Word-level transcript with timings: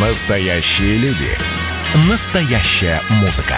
Настоящие 0.00 0.96
люди. 0.98 1.26
Настоящая 2.08 3.00
музыка. 3.20 3.56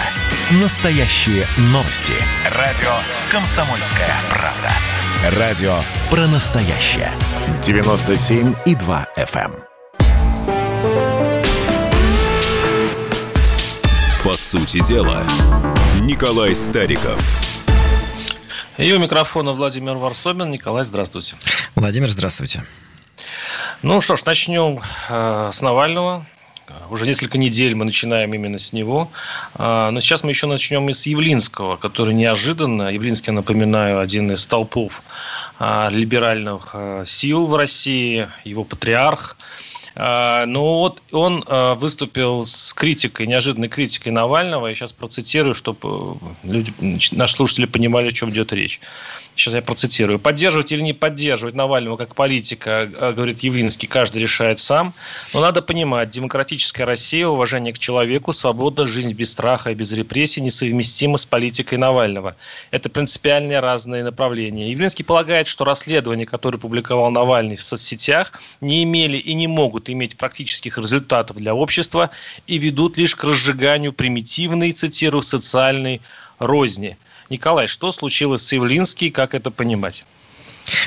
Настоящие 0.63 1.45
новости. 1.65 2.15
Радио 2.57 2.89
«Комсомольская 3.31 4.09
правда». 4.31 5.39
Радио 5.39 5.81
про 6.09 6.27
настоящее. 6.29 7.11
97,2 7.61 9.07
FM. 9.19 9.53
эм. 9.53 9.65
По 14.25 14.33
сути 14.33 14.83
дела, 14.89 15.27
Николай 16.01 16.57
Стариков. 16.57 17.23
И 18.79 18.91
у 18.95 18.99
микрофона 18.99 19.53
Владимир 19.53 19.97
Варсобин. 19.97 20.51
Николай, 20.51 20.87
здравствуйте. 20.87 21.37
Владимир, 21.75 22.09
здравствуйте. 22.09 22.65
Ну 23.83 24.03
что 24.03 24.15
ж, 24.17 24.27
начнем 24.27 24.79
э, 25.09 25.51
с 25.51 25.63
Навального. 25.63 26.27
Уже 26.91 27.07
несколько 27.07 27.39
недель 27.39 27.75
мы 27.75 27.87
начинаем 27.87 28.35
именно 28.35 28.59
с 28.59 28.75
него. 28.75 29.11
А, 29.55 29.91
Но 29.91 30.01
сейчас 30.01 30.23
мы 30.23 30.31
еще 30.31 30.47
начнем 30.47 30.89
и 30.91 30.93
с 30.93 31.07
Явлинского, 31.07 31.77
который 31.77 32.13
неожиданно, 32.13 32.93
Явлинский, 32.93 33.31
напоминаю, 33.31 34.01
один 34.01 34.31
из 34.33 34.43
столпов 34.43 35.03
а, 35.59 35.89
либеральных 35.91 36.71
а, 36.75 37.05
сил 37.07 37.47
в 37.47 37.57
России, 37.57 38.29
его 38.45 38.65
патриарх. 38.65 39.37
А, 39.97 40.47
Ну 40.47 40.63
вот 40.63 41.03
он 41.13 41.45
а, 41.47 41.75
выступил 41.75 42.45
с 42.45 42.73
критикой, 42.73 43.27
неожиданной 43.27 43.69
критикой 43.69 44.13
Навального. 44.13 44.69
Я 44.69 44.75
сейчас 44.75 44.93
процитирую, 44.93 45.55
чтобы 45.55 46.19
люди, 46.45 46.73
наши 47.13 47.35
слушатели 47.35 47.67
понимали, 47.67 48.09
о 48.09 48.13
чем 48.13 48.31
идет 48.31 48.53
речь. 48.53 48.81
Сейчас 49.35 49.55
я 49.55 49.63
процитирую. 49.63 50.19
Поддерживать 50.19 50.71
или 50.73 50.81
не 50.83 50.93
поддерживать 50.93 51.55
Навального 51.55 51.97
как 51.97 52.15
политика, 52.15 52.89
а, 53.01 53.13
говорит 53.13 53.41
Явлинский, 53.41 53.87
каждый 53.87 54.23
решает 54.23 54.61
сам. 54.61 54.95
Но 55.35 55.41
надо 55.41 55.61
понимать, 55.63 56.11
демократическая 56.11 56.85
Россия, 56.85 57.27
уважение 57.27 57.73
к 57.73 57.79
человеку, 57.79 58.33
свобода, 58.33 58.87
жизнь 58.87 59.13
без 59.15 59.33
страха 59.33 59.71
и 59.71 59.75
без 59.75 59.93
репрессий 59.93 60.41
несовместима 60.41 61.17
с 61.17 61.27
политикой 61.27 61.79
Навального. 61.79 62.37
Это 62.71 62.89
принципиальные 62.91 63.61
разные 63.61 64.05
направления. 64.05 64.71
Явлинский 64.71 65.03
полагает, 65.03 65.49
что 65.49 65.65
расследования, 65.65 66.27
которые 66.27 66.61
публиковал 66.61 67.11
Навальный 67.11 67.57
в 67.57 67.63
соцсетях, 67.63 68.33
не 68.61 68.85
имели 68.85 69.17
и 69.17 69.35
не 69.35 69.49
могут 69.49 69.80
иметь 69.89 70.17
практических 70.17 70.77
результатов 70.77 71.37
для 71.37 71.55
общества 71.55 72.11
и 72.47 72.59
ведут 72.59 72.99
лишь 72.99 73.15
к 73.15 73.25
разжиганию 73.25 73.93
примитивной, 73.93 74.73
цитирую, 74.73 75.23
социальной 75.23 76.03
розни. 76.39 76.99
Николай, 77.31 77.69
что 77.69 77.93
случилось 77.93 78.43
с 78.43 78.53
Явлинским, 78.53 79.13
как 79.13 79.35
это 79.35 79.51
понимать? 79.51 80.05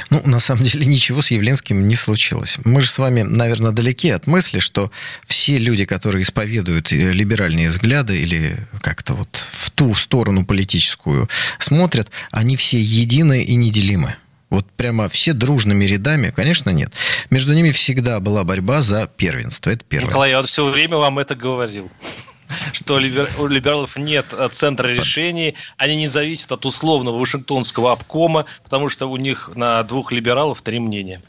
Ну, 0.09 0.21
на 0.25 0.39
самом 0.39 0.64
деле, 0.64 0.86
ничего 0.86 1.21
с 1.21 1.31
Явленским 1.31 1.88
не 1.88 1.95
случилось. 1.95 2.58
Мы 2.64 2.81
же 2.81 2.89
с 2.89 2.97
вами, 2.97 3.23
наверное, 3.23 3.71
далеки 3.71 4.09
от 4.09 4.27
мысли, 4.27 4.59
что 4.59 4.91
все 5.25 5.58
люди, 5.58 5.86
которые 5.86 6.23
исповедуют 6.23 6.91
э, 6.91 7.11
либеральные 7.11 7.69
взгляды 7.69 8.21
или 8.21 8.67
как-то 8.81 9.14
вот 9.14 9.36
в 9.52 9.71
ту 9.71 9.94
сторону 9.94 10.45
политическую 10.45 11.30
смотрят, 11.59 12.09
они 12.31 12.55
все 12.55 12.80
едины 12.80 13.44
и 13.44 13.55
неделимы. 13.55 14.16
Вот 14.54 14.68
прямо 14.78 15.09
все 15.09 15.34
дружными 15.34 15.84
рядами, 15.86 16.30
конечно, 16.30 16.70
нет. 16.70 16.94
Между 17.32 17.56
ними 17.56 17.72
всегда 17.72 18.20
была 18.20 18.44
борьба 18.44 18.84
за 18.84 19.08
первенство. 19.08 19.72
Это 19.72 19.84
первое. 19.84 20.10
Николай, 20.10 20.30
я 20.30 20.38
вот 20.38 20.48
все 20.48 20.64
время 20.70 20.98
вам 20.98 21.18
это 21.18 21.34
говорил 21.34 21.90
что 22.72 23.00
либер- 23.00 23.32
у 23.40 23.48
либералов 23.48 23.98
нет 23.98 24.28
э, 24.32 24.48
центра 24.52 24.90
решений, 24.90 25.56
они 25.78 25.95
не 25.95 26.06
зависят 26.06 26.52
от 26.52 26.68
условного 26.68 27.18
Вашингтонского 27.18 27.94
обкома, 27.94 28.45
потому 28.64 28.90
что 28.90 29.08
у 29.08 29.18
них 29.18 29.50
на 29.56 29.82
двух 29.82 30.12
либералов 30.12 30.62
три 30.62 30.80
мнения. 30.80 31.20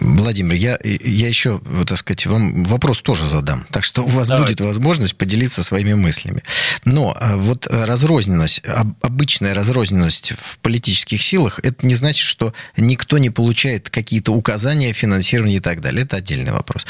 Владимир, 0.00 0.54
я, 0.54 0.78
я 0.82 1.28
еще, 1.28 1.60
так 1.86 1.98
сказать, 1.98 2.26
вам 2.26 2.64
вопрос 2.64 3.02
тоже 3.02 3.26
задам. 3.26 3.66
Так 3.70 3.84
что 3.84 4.02
у 4.02 4.06
вас 4.06 4.28
Давайте. 4.28 4.52
будет 4.54 4.60
возможность 4.66 5.16
поделиться 5.16 5.62
своими 5.62 5.94
мыслями. 5.94 6.42
Но 6.84 7.16
а, 7.18 7.36
вот 7.36 7.66
разрозненность, 7.70 8.62
об- 8.66 8.94
обычная 9.02 9.54
разрозненность 9.54 10.32
в 10.38 10.58
политических 10.58 11.22
силах, 11.22 11.60
это 11.62 11.86
не 11.86 11.94
значит, 11.94 12.26
что 12.26 12.52
никто 12.76 13.18
не 13.18 13.30
получает 13.30 13.90
какие-то 13.90 14.32
указания, 14.32 14.92
финансирование 14.92 15.58
и 15.58 15.60
так 15.60 15.80
далее. 15.80 16.04
Это 16.04 16.16
отдельный 16.16 16.52
вопрос. 16.52 16.86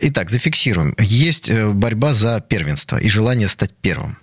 Итак, 0.00 0.30
зафиксируем. 0.30 0.94
Есть 0.98 1.48
э, 1.50 1.68
борьба 1.70 2.14
за 2.14 2.40
первенство 2.40 2.96
и 2.96 3.08
желание 3.08 3.48
стать 3.48 3.72
первым. 3.80 4.16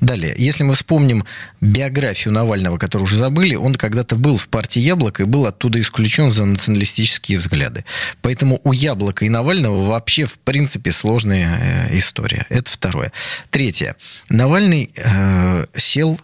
Далее, 0.00 0.34
если 0.36 0.62
мы 0.62 0.74
вспомним 0.74 1.24
биографию 1.60 2.32
Навального, 2.32 2.78
которую 2.78 3.04
уже 3.04 3.16
забыли, 3.16 3.54
он 3.54 3.74
когда-то 3.74 4.16
был 4.16 4.36
в 4.36 4.48
партии 4.48 4.80
«Яблоко» 4.80 5.22
и 5.22 5.26
был 5.26 5.46
оттуда 5.46 5.80
исключен 5.80 6.30
за 6.30 6.44
националистические 6.44 7.38
взгляды. 7.38 7.84
Поэтому 8.22 8.60
у 8.64 8.72
«Яблока» 8.72 9.24
и 9.24 9.28
Навального 9.28 9.84
вообще, 9.86 10.24
в 10.24 10.38
принципе, 10.38 10.92
сложная 10.92 11.88
э, 11.90 11.98
история. 11.98 12.46
Это 12.48 12.70
второе. 12.70 13.12
Третье. 13.50 13.96
Навальный 14.28 14.90
э, 14.94 15.66
сел 15.76 16.18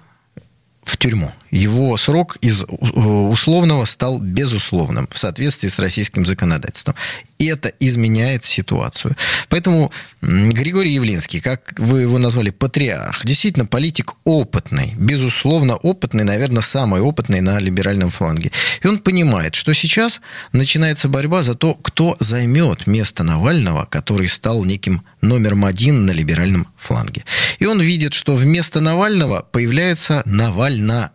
в 0.85 0.97
тюрьму. 0.97 1.33
Его 1.55 1.97
срок 1.97 2.37
из 2.41 2.63
э, 2.63 2.67
условного 2.67 3.85
стал 3.85 4.19
безусловным 4.19 5.07
в 5.09 5.17
соответствии 5.17 5.69
с 5.69 5.79
российским 5.79 6.27
законодательством. 6.27 6.97
И 7.39 7.47
это 7.47 7.73
изменяет 7.79 8.45
ситуацию. 8.45 9.15
Поэтому 9.49 9.93
Григорий 10.21 10.95
Явлинский, 10.95 11.41
как 11.41 11.75
вы 11.79 12.03
его 12.03 12.19
назвали, 12.19 12.51
патриарх, 12.51 13.25
действительно 13.25 13.67
политик 13.67 14.15
опытный, 14.25 14.95
безусловно 14.97 15.77
опытный, 15.77 16.25
наверное, 16.25 16.63
самый 16.63 17.01
опытный 17.01 17.41
на 17.41 17.61
либеральном 17.61 18.11
фланге. 18.11 18.51
И 18.83 18.87
он 18.89 18.99
понимает, 18.99 19.55
что 19.55 19.75
сейчас 19.75 20.21
начинается 20.53 21.09
борьба 21.09 21.45
за 21.45 21.55
то, 21.55 21.75
кто 21.75 22.17
займет 22.19 22.89
место 22.89 23.23
Навального, 23.23 23.87
который 23.89 24.29
стал 24.29 24.65
неким 24.65 25.03
номером 25.21 25.65
один 25.65 26.05
на 26.05 26.11
либеральном 26.11 26.67
фланге. 26.77 27.25
И 27.61 27.67
он 27.67 27.81
видит, 27.81 28.13
что 28.13 28.35
вместо 28.35 28.81
Навального 28.81 29.47
появляется 29.53 30.23
Навальная. 30.25 31.13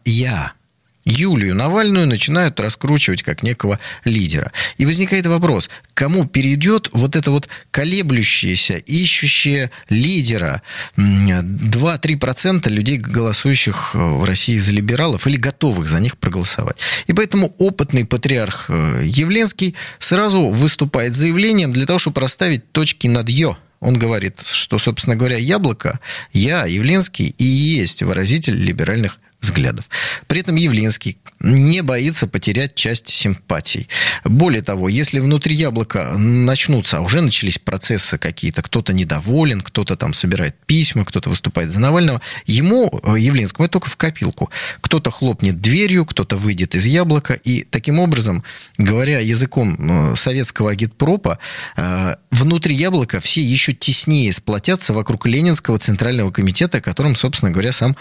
Юлию 1.09 1.55
Навальную 1.55 2.07
начинают 2.07 2.59
раскручивать 2.59 3.23
как 3.23 3.43
некого 3.43 3.79
лидера. 4.03 4.51
И 4.77 4.85
возникает 4.85 5.25
вопрос, 5.25 5.69
кому 5.93 6.25
перейдет 6.25 6.89
вот 6.93 7.15
это 7.15 7.31
вот 7.31 7.47
колеблющееся, 7.71 8.77
ищущее 8.77 9.71
лидера 9.89 10.61
м, 10.97 11.69
2-3% 11.69 12.69
людей, 12.69 12.97
голосующих 12.97 13.91
э, 13.93 13.97
в 13.97 14.23
России 14.23 14.57
за 14.57 14.71
либералов 14.71 15.25
или 15.25 15.37
готовых 15.37 15.87
за 15.87 15.99
них 15.99 16.17
проголосовать. 16.17 16.77
И 17.07 17.13
поэтому 17.13 17.55
опытный 17.57 18.05
патриарх 18.05 18.65
э, 18.69 19.03
Явленский 19.05 19.75
сразу 19.99 20.49
выступает 20.49 21.13
заявлением 21.13 21.73
для 21.73 21.85
того, 21.85 21.99
чтобы 21.99 22.21
расставить 22.21 22.71
точки 22.71 23.07
над 23.07 23.29
«ё». 23.29 23.57
Он 23.79 23.97
говорит, 23.97 24.41
что, 24.45 24.77
собственно 24.77 25.15
говоря, 25.15 25.37
яблоко, 25.37 26.01
я, 26.33 26.65
Явленский, 26.65 27.33
и 27.37 27.45
есть 27.45 28.03
выразитель 28.03 28.57
либеральных 28.57 29.19
взглядов. 29.41 29.89
При 30.27 30.41
этом 30.41 30.55
Явлинский 30.55 31.17
не 31.39 31.81
боится 31.81 32.27
потерять 32.27 32.75
часть 32.75 33.07
симпатий. 33.07 33.87
Более 34.25 34.61
того, 34.61 34.89
если 34.89 35.19
внутри 35.19 35.55
яблока 35.55 36.13
начнутся, 36.17 36.97
а 36.97 37.01
уже 37.01 37.21
начались 37.21 37.57
процессы 37.57 38.17
какие-то, 38.17 38.61
кто-то 38.61 38.91
недоволен, 38.91 39.61
кто-то 39.61 39.95
там 39.95 40.13
собирает 40.13 40.55
письма, 40.65 41.05
кто-то 41.05 41.29
выступает 41.29 41.69
за 41.69 41.79
Навального, 41.79 42.21
ему, 42.45 43.01
э, 43.03 43.15
Явлинскому, 43.17 43.65
это 43.65 43.73
только 43.73 43.89
в 43.89 43.95
копилку. 43.95 44.49
Кто-то 44.81 45.11
хлопнет 45.11 45.61
дверью, 45.61 46.05
кто-то 46.05 46.35
выйдет 46.35 46.75
из 46.75 46.85
яблока, 46.85 47.33
и 47.33 47.63
таким 47.63 47.99
образом, 47.99 48.43
говоря 48.77 49.19
языком 49.19 49.77
э, 49.79 50.15
советского 50.17 50.71
агитпропа, 50.71 51.39
э, 51.77 52.15
внутри 52.31 52.75
яблока 52.75 53.21
все 53.21 53.41
еще 53.41 53.73
теснее 53.73 54.33
сплотятся 54.33 54.93
вокруг 54.93 55.25
Ленинского 55.25 55.79
центрального 55.79 56.31
комитета, 56.31 56.81
которым, 56.81 57.15
собственно 57.15 57.51
говоря, 57.51 57.71
сам 57.71 57.95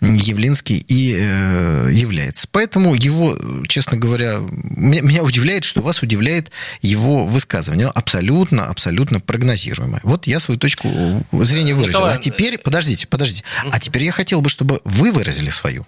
Явлинский 0.00 0.84
и 0.86 1.14
э, 1.18 1.90
является. 1.92 2.46
Поэтому 2.50 2.94
его, 2.94 3.36
честно 3.66 3.96
говоря, 3.96 4.38
меня, 4.40 5.02
меня 5.02 5.22
удивляет, 5.24 5.64
что 5.64 5.80
вас 5.80 6.02
удивляет 6.02 6.50
его 6.82 7.26
высказывание. 7.26 7.88
Абсолютно, 7.88 8.66
абсолютно 8.66 9.20
прогнозируемое. 9.20 10.00
Вот 10.04 10.26
я 10.26 10.38
свою 10.38 10.58
точку 10.58 10.88
зрения 11.32 11.74
выразил. 11.74 11.98
Николай, 11.98 12.16
а 12.16 12.18
теперь, 12.18 12.58
подождите, 12.58 13.06
подождите. 13.06 13.44
А 13.70 13.80
теперь 13.80 14.04
я 14.04 14.12
хотел 14.12 14.40
бы, 14.40 14.48
чтобы 14.48 14.80
вы 14.84 15.10
выразили 15.10 15.50
свою. 15.50 15.86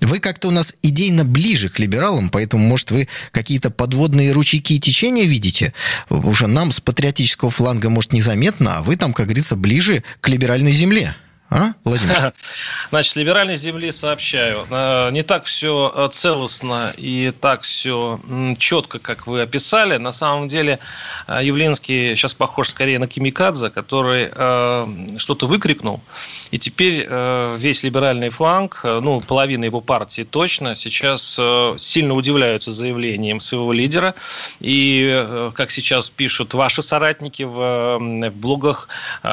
Вы 0.00 0.18
как-то 0.20 0.48
у 0.48 0.50
нас 0.50 0.74
идейно 0.82 1.24
ближе 1.24 1.70
к 1.70 1.78
либералам, 1.78 2.28
поэтому, 2.28 2.64
может, 2.66 2.90
вы 2.90 3.08
какие-то 3.30 3.70
подводные 3.70 4.32
ручейки 4.32 4.74
и 4.74 4.80
течения 4.80 5.24
видите? 5.24 5.72
Уже 6.10 6.46
нам 6.46 6.72
с 6.72 6.80
патриотического 6.80 7.50
фланга, 7.50 7.90
может, 7.90 8.12
незаметно, 8.12 8.78
а 8.78 8.82
вы 8.82 8.96
там, 8.96 9.12
как 9.12 9.26
говорится, 9.26 9.56
ближе 9.56 10.02
к 10.20 10.28
либеральной 10.28 10.72
земле. 10.72 11.16
А, 11.50 11.72
Владимир? 11.84 12.32
Значит, 12.90 13.12
с 13.12 13.16
либеральной 13.16 13.56
земли 13.56 13.92
сообщаю. 13.92 14.66
Э, 14.70 15.10
не 15.10 15.22
так 15.22 15.44
все 15.44 15.92
э, 15.94 16.08
целостно 16.10 16.92
и 16.96 17.32
так 17.38 17.62
все 17.62 18.18
четко, 18.58 18.98
как 18.98 19.26
вы 19.26 19.42
описали. 19.42 19.98
На 19.98 20.10
самом 20.10 20.48
деле 20.48 20.78
э, 21.26 21.40
Явлинский 21.44 22.16
сейчас 22.16 22.34
похож 22.34 22.70
скорее 22.70 22.98
на 22.98 23.06
Кимикадзе, 23.06 23.70
который 23.70 24.30
что-то 25.18 25.46
выкрикнул. 25.46 26.00
И 26.50 26.58
теперь 26.58 27.06
весь 27.56 27.82
либеральный 27.82 28.30
фланг, 28.30 28.80
ну, 28.82 29.20
половина 29.20 29.64
его 29.64 29.80
партии 29.80 30.22
точно, 30.22 30.76
сейчас 30.76 31.38
сильно 31.78 32.14
удивляются 32.14 32.72
заявлением 32.72 33.40
своего 33.40 33.72
лидера. 33.72 34.14
И, 34.60 35.50
как 35.54 35.70
сейчас 35.70 36.10
пишут 36.10 36.54
ваши 36.54 36.82
соратники 36.82 37.42
в, 37.42 37.98
в 37.98 38.36
блогах, 38.36 38.88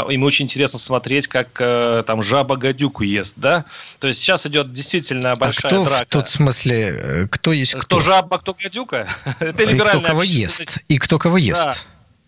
им 0.09 0.23
очень 0.23 0.45
интересно 0.45 0.79
смотреть, 0.79 1.27
как 1.27 1.61
там 2.03 2.21
жаба 2.21 2.55
гадюку 2.55 3.03
ест, 3.03 3.33
да? 3.37 3.65
То 3.99 4.07
есть 4.07 4.21
сейчас 4.21 4.45
идет 4.45 4.71
действительно 4.71 5.35
большая 5.35 5.71
а 5.71 5.75
кто 5.75 5.85
драка. 5.85 6.05
в 6.05 6.07
тот 6.07 6.29
смысле, 6.29 6.75
э, 6.75 7.27
кто 7.27 7.51
есть 7.51 7.73
кто? 7.73 7.81
Кто 7.81 7.99
жаба, 7.99 8.37
кто 8.37 8.53
гадюка? 8.53 9.07
Это 9.39 9.63
и 9.63 9.77
кто 9.77 10.01
кого 10.01 10.23
ест? 10.23 10.79
И 10.87 10.97
кто 10.97 11.17
кого 11.17 11.37
ест? 11.37 11.65
Да. 11.65 11.75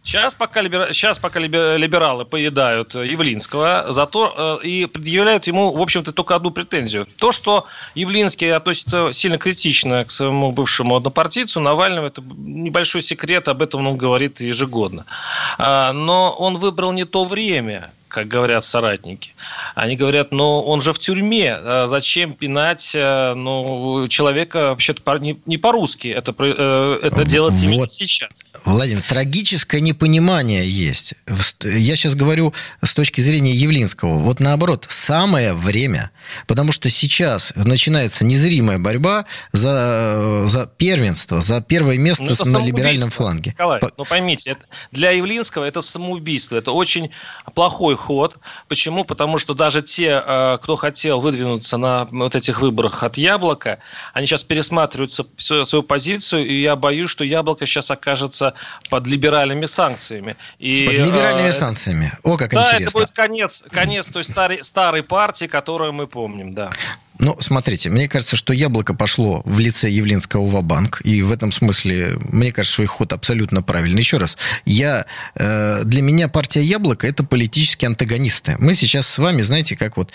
Сейчас 0.04 0.36
пока, 0.36 0.62
либера... 0.62 0.92
Сейчас 0.92 1.18
пока 1.18 1.40
либералы 1.40 2.25
поедают 2.25 2.94
Явлинского, 2.94 3.86
зато 3.88 4.60
э, 4.62 4.68
и 4.68 4.86
предъявляют 4.86 5.48
ему, 5.48 5.74
в 5.74 5.81
общем-то, 5.81 6.12
только 6.12 6.36
одну 6.36 6.52
претензию. 6.52 7.08
То, 7.18 7.31
что 7.31 7.66
Явлинский 7.96 8.50
относится 8.50 9.14
сильно 9.14 9.38
критично 9.38 10.04
к 10.04 10.12
своему 10.12 10.52
бывшему 10.52 10.98
однопартийцу, 10.98 11.62
Навальному, 11.62 12.08
это 12.08 12.22
небольшой 12.22 13.02
секрет, 13.02 13.48
об 13.48 13.62
этом 13.62 13.88
он 13.88 13.96
говорит 13.96 14.42
ежегодно. 14.42 15.06
А, 15.58 15.94
но 15.94 16.31
он 16.38 16.58
выбрал 16.58 16.92
не 16.92 17.06
то 17.06 17.24
время, 17.24 17.94
как 18.13 18.27
говорят 18.27 18.63
соратники. 18.63 19.31
Они 19.74 19.95
говорят, 19.95 20.31
ну, 20.31 20.62
он 20.62 20.81
же 20.83 20.94
в 20.94 21.00
тюрьме, 21.00 21.56
а 21.56 21.88
зачем 21.88 22.33
пинать 22.33 22.92
э, 22.94 23.33
ну, 23.33 24.07
человека 24.07 24.69
вообще-то 24.69 25.18
не 25.18 25.57
по-русски, 25.57 26.10
это, 26.10 26.33
э, 26.38 27.00
это 27.01 27.25
делать 27.25 27.56
вот. 27.56 27.63
именно 27.63 27.88
сейчас. 27.89 28.30
Владимир, 28.65 29.01
трагическое 29.01 29.81
непонимание 29.81 30.69
есть. 30.69 31.15
Я 31.63 31.95
сейчас 31.95 32.13
говорю 32.13 32.54
с 32.81 32.94
точки 32.94 33.19
зрения 33.19 33.54
Явлинского. 33.54 34.19
Вот 34.19 34.39
наоборот, 34.39 34.86
самое 34.89 35.54
время, 35.54 36.12
потому 36.45 36.71
что 36.71 36.92
сейчас 36.92 37.51
начинается 37.56 38.25
незримая 38.25 38.77
борьба 38.77 39.25
за, 39.51 40.44
за 40.45 40.68
первенство, 40.68 41.42
за 41.42 41.62
первое 41.62 41.98
место 41.98 42.25
ну, 42.45 42.60
на 42.60 42.63
либеральном 42.63 43.10
фланге. 43.10 43.51
Николай, 43.51 43.80
По... 43.80 43.92
ну 43.98 44.06
поймите, 44.06 44.51
это, 44.51 44.65
для 44.92 45.10
Явлинского 45.10 45.65
это 45.65 45.81
самоубийство, 45.81 46.57
это 46.57 46.71
очень 46.71 47.10
плохой 47.56 47.95
ход. 48.04 48.38
Почему? 48.68 49.06
Потому 49.06 49.38
что 49.38 49.54
даже 49.54 49.82
те, 49.82 50.24
э, 50.26 50.58
кто 50.62 50.76
хотел 50.76 51.20
выдвинуться 51.20 51.78
на 51.78 52.06
вот 52.12 52.36
этих 52.36 52.62
выборах 52.62 53.04
от 53.04 53.18
Яблока, 53.18 53.80
они 54.14 54.28
сейчас 54.28 54.44
пересматривают 54.44 55.12
свою 55.38 55.84
позицию, 55.84 56.46
и 56.46 56.62
я 56.62 56.76
боюсь, 56.76 57.10
что 57.10 57.24
Яблоко 57.24 57.66
сейчас 57.66 57.92
окажется 57.92 58.54
под 58.90 59.08
либеральными 59.08 59.66
санкциями. 59.66 60.36
И, 60.60 60.88
под 60.88 61.00
либеральными 61.00 61.48
э, 61.48 61.52
санкциями? 61.52 62.12
О, 62.24 62.38
как 62.38 62.52
да, 62.52 62.62
интересно. 62.62 62.80
Да, 62.80 62.86
это 62.86 62.94
будет 62.94 63.16
конец, 63.16 63.64
конец 63.72 64.08
той 64.10 64.24
старой, 64.24 64.64
старой 64.64 65.04
партии, 65.04 65.46
которую 65.46 65.94
мы 65.94 66.08
помним, 66.08 66.52
да. 66.52 66.72
Ну, 67.19 67.38
смотрите, 67.39 67.89
мне 67.89 68.07
кажется, 68.07 68.36
что 68.36 68.54
яблоко 68.54 68.94
пошло 68.94 69.42
в 69.45 69.60
лице 69.60 69.89
Явлинского 69.89 70.48
в 70.48 70.63
банк 70.63 71.01
и 71.04 71.21
в 71.21 71.31
этом 71.31 71.51
смысле, 71.51 72.18
мне 72.31 72.51
кажется, 72.51 72.74
что 72.74 72.83
их 72.83 72.89
ход 72.89 73.13
абсолютно 73.13 73.62
правильный. 73.62 74.00
Еще 74.00 74.18
раз, 74.18 74.38
я, 74.65 75.06
э, 75.36 75.83
для 75.83 76.01
меня 76.01 76.27
партия 76.27 76.63
Яблоко– 76.63 77.07
это 77.07 77.24
политические 77.24 77.88
антагонисты. 77.88 78.56
Мы 78.60 78.74
сейчас 78.74 79.07
с 79.07 79.18
вами, 79.19 79.42
знаете, 79.42 79.75
как 79.75 79.98
вот 79.98 80.12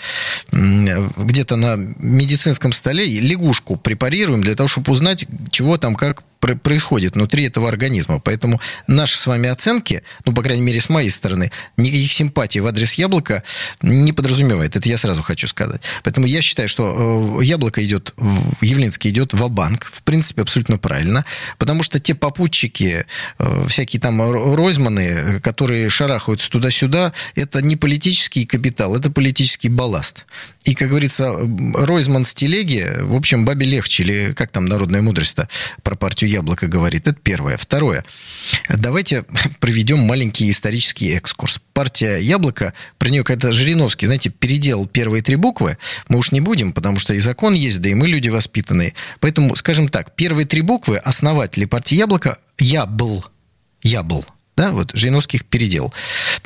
где-то 0.51 1.55
на 1.55 1.75
медицинском 1.75 2.73
столе 2.73 3.05
лягушку 3.05 3.77
препарируем 3.77 4.41
для 4.41 4.55
того, 4.55 4.67
чтобы 4.67 4.91
узнать, 4.91 5.25
чего 5.51 5.77
там, 5.77 5.95
как 5.95 6.23
происходит 6.39 7.15
внутри 7.15 7.43
этого 7.43 7.67
организма. 7.67 8.19
Поэтому 8.19 8.59
наши 8.87 9.17
с 9.17 9.27
вами 9.27 9.49
оценки, 9.49 10.03
ну, 10.25 10.33
по 10.33 10.41
крайней 10.41 10.63
мере, 10.63 10.79
с 10.79 10.89
моей 10.89 11.09
стороны, 11.09 11.51
никаких 11.77 12.11
симпатий 12.11 12.61
в 12.61 12.67
адрес 12.67 12.93
яблока 12.93 13.43
не 13.81 14.13
подразумевает. 14.13 14.75
Это 14.75 14.87
я 14.89 14.97
сразу 14.97 15.23
хочу 15.23 15.47
сказать. 15.47 15.81
Поэтому 16.03 16.27
я 16.27 16.41
считаю, 16.41 16.69
что 16.69 17.39
э, 17.41 17.43
яблоко 17.43 17.83
идет, 17.83 18.13
Явлинский 18.61 19.09
идет 19.09 19.33
в 19.33 19.49
банк 19.49 19.89
в 19.91 20.03
принципе, 20.03 20.41
абсолютно 20.41 20.77
правильно, 20.77 21.25
потому 21.57 21.83
что 21.83 21.99
те 21.99 22.15
попутчики, 22.15 23.05
э, 23.37 23.65
всякие 23.67 23.99
там 23.99 24.21
Ройзманы, 24.21 25.39
которые 25.41 25.89
шарахаются 25.89 26.49
туда-сюда, 26.49 27.13
это 27.35 27.61
не 27.61 27.75
политический 27.75 28.45
капитал, 28.45 28.95
это 28.95 29.11
политический 29.11 29.69
балласт. 29.69 30.25
И, 30.63 30.75
как 30.75 30.89
говорится, 30.89 31.35
Ройзман 31.73 32.23
с 32.23 32.33
телеги, 32.33 32.87
в 33.01 33.15
общем, 33.15 33.45
бабе 33.45 33.65
легче, 33.65 34.03
или 34.03 34.33
как 34.33 34.51
там 34.51 34.65
народная 34.65 35.01
мудрость-то 35.01 35.49
про 35.83 35.95
партию 35.95 36.28
Яблоко 36.29 36.67
говорит. 36.67 37.07
Это 37.07 37.19
первое. 37.19 37.57
Второе. 37.57 38.05
Давайте 38.69 39.25
проведем 39.59 39.99
маленький 39.99 40.49
исторический 40.49 41.11
экскурс. 41.11 41.59
Партия 41.73 42.17
Яблоко, 42.17 42.73
про 42.97 43.09
нее 43.09 43.23
когда 43.23 43.51
Жириновский, 43.51 44.05
знаете, 44.05 44.29
переделал 44.29 44.85
первые 44.85 45.21
три 45.21 45.35
буквы, 45.35 45.77
мы 46.07 46.19
уж 46.19 46.31
не 46.31 46.41
будем, 46.41 46.73
потому 46.73 46.99
что 46.99 47.13
и 47.13 47.19
закон 47.19 47.53
есть, 47.53 47.81
да 47.81 47.89
и 47.89 47.93
мы 47.93 48.07
люди 48.07 48.29
воспитанные. 48.29 48.93
Поэтому, 49.19 49.55
скажем 49.55 49.87
так, 49.87 50.15
первые 50.15 50.45
три 50.45 50.61
буквы 50.61 50.97
основатели 50.97 51.65
партии 51.65 51.95
Яблоко 51.95 52.37
«Я 52.57 52.85
был». 52.85 53.25
«Я 53.81 54.03
был». 54.03 54.25
Да, 54.57 54.71
вот 54.71 54.91
Жириновский 54.93 55.37
их 55.37 55.45
переделал. 55.45 55.93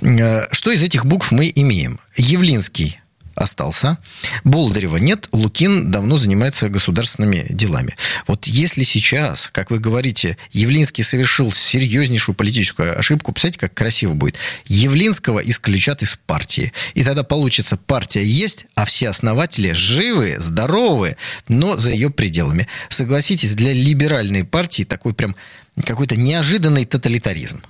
Э, 0.01 0.43
что 0.51 0.71
из 0.71 0.83
этих 0.83 1.03
букв 1.05 1.31
мы 1.31 1.51
имеем? 1.55 1.99
Явлинский 2.15 2.99
остался. 3.35 3.97
Болдырева 4.43 4.97
нет, 4.97 5.27
Лукин 5.31 5.91
давно 5.91 6.17
занимается 6.17 6.69
государственными 6.69 7.45
делами. 7.49 7.95
Вот 8.27 8.45
если 8.47 8.83
сейчас, 8.83 9.49
как 9.51 9.71
вы 9.71 9.79
говорите, 9.79 10.37
Явлинский 10.51 11.03
совершил 11.03 11.51
серьезнейшую 11.51 12.35
политическую 12.35 12.97
ошибку, 12.97 13.31
представляете, 13.31 13.59
как 13.59 13.73
красиво 13.73 14.13
будет. 14.13 14.37
Явлинского 14.65 15.39
исключат 15.39 16.01
из 16.01 16.15
партии. 16.15 16.71
И 16.93 17.03
тогда 17.03 17.23
получится, 17.23 17.77
партия 17.77 18.25
есть, 18.25 18.65
а 18.75 18.85
все 18.85 19.09
основатели 19.09 19.71
живы, 19.73 20.37
здоровы, 20.39 21.17
но 21.47 21.77
за 21.77 21.91
ее 21.91 22.09
пределами. 22.09 22.67
Согласитесь, 22.89 23.55
для 23.55 23.73
либеральной 23.73 24.43
партии 24.43 24.83
такой 24.83 25.13
прям 25.13 25.35
какой-то 25.85 26.15
неожиданный 26.15 26.85
тоталитаризм. 26.85 27.61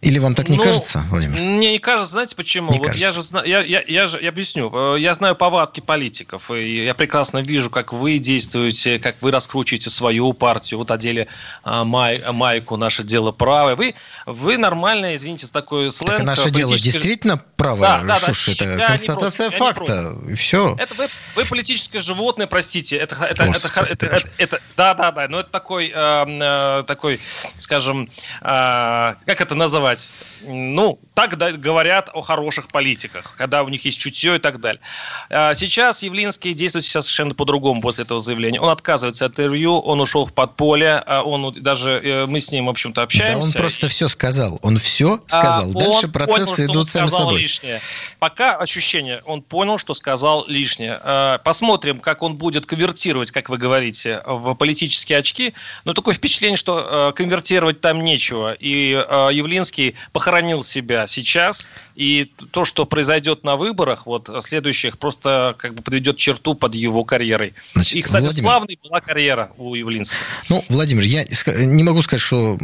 Или 0.00 0.18
вам 0.18 0.34
так 0.34 0.48
не 0.48 0.56
ну, 0.56 0.62
кажется, 0.62 1.04
Владимир? 1.10 1.38
Мне 1.38 1.72
не 1.72 1.78
кажется, 1.78 2.12
знаете 2.12 2.34
почему? 2.34 2.72
Не 2.72 2.78
вот 2.78 2.86
кажется. 2.86 3.06
я 3.06 3.12
же 3.12 3.22
знаю, 3.22 3.46
я, 3.46 3.60
я, 3.60 3.84
я 3.86 4.06
же 4.06 4.18
я 4.22 4.30
объясню. 4.30 4.70
Э, 4.72 4.98
я 4.98 5.12
знаю 5.12 5.36
повадки 5.36 5.80
политиков, 5.80 6.50
и 6.50 6.84
я 6.86 6.94
прекрасно 6.94 7.38
вижу, 7.38 7.68
как 7.68 7.92
вы 7.92 8.18
действуете, 8.18 8.98
как 8.98 9.16
вы 9.20 9.30
раскручиваете 9.30 9.90
свою 9.90 10.32
партию. 10.32 10.78
Вот 10.78 10.90
одели 10.90 11.28
а, 11.64 11.84
май, 11.84 12.22
майку 12.32 12.78
«Наше 12.78 13.02
дело 13.02 13.30
правое». 13.30 13.76
Вы, 13.76 13.94
вы 14.24 14.56
нормально, 14.56 15.14
извините, 15.16 15.46
с 15.46 15.50
такой 15.50 15.92
сленг. 15.92 16.16
Так 16.16 16.26
наше 16.26 16.48
дело 16.48 16.78
действительно 16.78 17.42
правое? 17.56 17.82
Да, 17.82 17.98
да, 17.98 18.06
да, 18.06 18.16
Шуш, 18.16 18.48
это 18.48 18.78
констатация 18.78 19.50
против, 19.50 19.58
факта. 19.58 20.16
И 20.30 20.32
все. 20.32 20.76
Это 20.78 20.94
вы, 20.94 21.08
вы 21.36 21.44
политическое 21.44 22.00
животное, 22.00 22.46
простите. 22.46 22.96
Это, 22.96 23.22
это, 23.26 23.44
Господи, 23.44 23.92
это, 23.92 24.06
это, 24.06 24.16
это, 24.16 24.30
это, 24.38 24.60
да, 24.78 24.94
да, 24.94 25.12
да. 25.12 25.28
Но 25.28 25.40
это 25.40 25.50
такой, 25.50 25.92
э, 25.94 26.24
э, 26.26 26.84
такой, 26.86 27.20
скажем, 27.58 28.08
э, 28.40 29.14
как 29.26 29.40
это 29.42 29.54
называется? 29.54 29.89
Назвать. 29.90 30.12
Ну, 30.42 30.98
так 31.14 31.36
говорят 31.36 32.10
о 32.14 32.22
хороших 32.22 32.68
политиках, 32.68 33.34
когда 33.36 33.62
у 33.62 33.68
них 33.68 33.84
есть 33.84 34.00
чутье 34.00 34.36
и 34.36 34.38
так 34.38 34.60
далее. 34.60 34.80
А 35.28 35.54
сейчас 35.54 36.02
Явлинский 36.02 36.54
действует 36.54 36.84
сейчас 36.84 37.04
совершенно 37.04 37.34
по-другому 37.34 37.82
после 37.82 38.04
этого 38.04 38.20
заявления. 38.20 38.60
Он 38.60 38.70
отказывается 38.70 39.26
от 39.26 39.32
интервью, 39.32 39.78
он 39.78 40.00
ушел 40.00 40.24
в 40.24 40.32
подполье, 40.32 41.02
а 41.06 41.22
он 41.22 41.54
даже 41.62 41.90
э, 42.02 42.26
мы 42.26 42.40
с 42.40 42.52
ним, 42.52 42.66
в 42.66 42.70
общем-то, 42.70 43.02
общаемся. 43.02 43.52
Да, 43.52 43.58
он 43.58 43.64
просто 43.64 43.88
все 43.88 44.08
сказал. 44.08 44.58
Он 44.62 44.76
все 44.78 45.22
сказал. 45.26 45.70
А, 45.70 45.78
Дальше 45.78 46.06
он 46.06 46.12
процессы 46.12 46.56
понял, 46.56 46.72
идут 46.72 46.88
сами 46.88 47.06
собой. 47.08 47.40
Лишнее. 47.42 47.80
Пока 48.18 48.56
ощущение, 48.56 49.20
он 49.26 49.42
понял, 49.42 49.78
что 49.78 49.94
сказал 49.94 50.46
лишнее. 50.46 50.98
А, 51.02 51.38
посмотрим, 51.38 52.00
как 52.00 52.22
он 52.22 52.36
будет 52.36 52.66
конвертировать, 52.66 53.30
как 53.30 53.50
вы 53.50 53.58
говорите, 53.58 54.22
в 54.26 54.54
политические 54.54 55.18
очки. 55.18 55.52
Но 55.84 55.92
такое 55.92 56.14
впечатление, 56.14 56.56
что 56.56 57.10
э, 57.10 57.16
конвертировать 57.16 57.80
там 57.80 58.02
нечего. 58.02 58.54
И 58.58 58.92
э, 58.92 59.28
Явлинский 59.32 59.79
Зеленский 59.80 59.94
похоронил 60.12 60.62
себя 60.62 61.06
сейчас, 61.06 61.68
и 61.96 62.30
то, 62.50 62.64
что 62.64 62.86
произойдет 62.86 63.44
на 63.44 63.56
выборах, 63.56 64.06
вот 64.06 64.28
следующих, 64.42 64.98
просто 64.98 65.54
как 65.58 65.74
бы 65.74 65.82
подведет 65.82 66.16
черту 66.16 66.54
под 66.54 66.74
его 66.74 67.04
карьерой. 67.04 67.54
Значит, 67.72 67.96
и, 67.96 68.02
кстати, 68.02 68.24
Владимир... 68.24 68.48
славной 68.48 68.78
была 68.82 69.00
карьера 69.00 69.50
у 69.56 69.74
Явлинского. 69.74 70.20
Ну, 70.48 70.64
Владимир, 70.68 71.04
я 71.04 71.24
не 71.64 71.82
могу 71.82 72.02
сказать, 72.02 72.22
что 72.22 72.58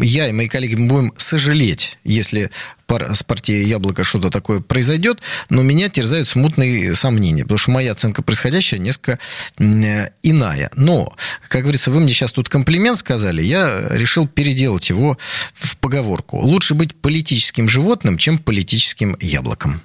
я 0.00 0.28
и 0.28 0.32
мои 0.32 0.48
коллеги 0.48 0.74
будем 0.74 1.12
сожалеть, 1.16 1.98
если 2.04 2.50
с 2.88 3.22
партией 3.22 3.66
«Яблоко» 3.66 4.02
что-то 4.02 4.30
такое 4.30 4.60
произойдет, 4.60 5.20
но 5.50 5.60
меня 5.60 5.90
терзают 5.90 6.26
смутные 6.26 6.94
сомнения, 6.94 7.42
потому 7.42 7.58
что 7.58 7.70
моя 7.70 7.92
оценка 7.92 8.22
происходящего 8.22 8.80
несколько 8.80 9.18
иная. 9.58 10.70
Но, 10.74 11.14
как 11.48 11.62
говорится, 11.62 11.90
вы 11.90 12.00
мне 12.00 12.14
сейчас 12.14 12.32
тут 12.32 12.48
комплимент 12.48 12.96
сказали, 12.96 13.42
я 13.42 13.88
решил 13.90 14.26
переделать 14.26 14.88
его 14.88 15.18
в 15.52 15.76
поговорку. 15.76 16.38
Лучше 16.58 16.74
быть 16.74 16.96
политическим 16.96 17.68
животным, 17.68 18.18
чем 18.18 18.36
политическим 18.36 19.16
яблоком. 19.20 19.80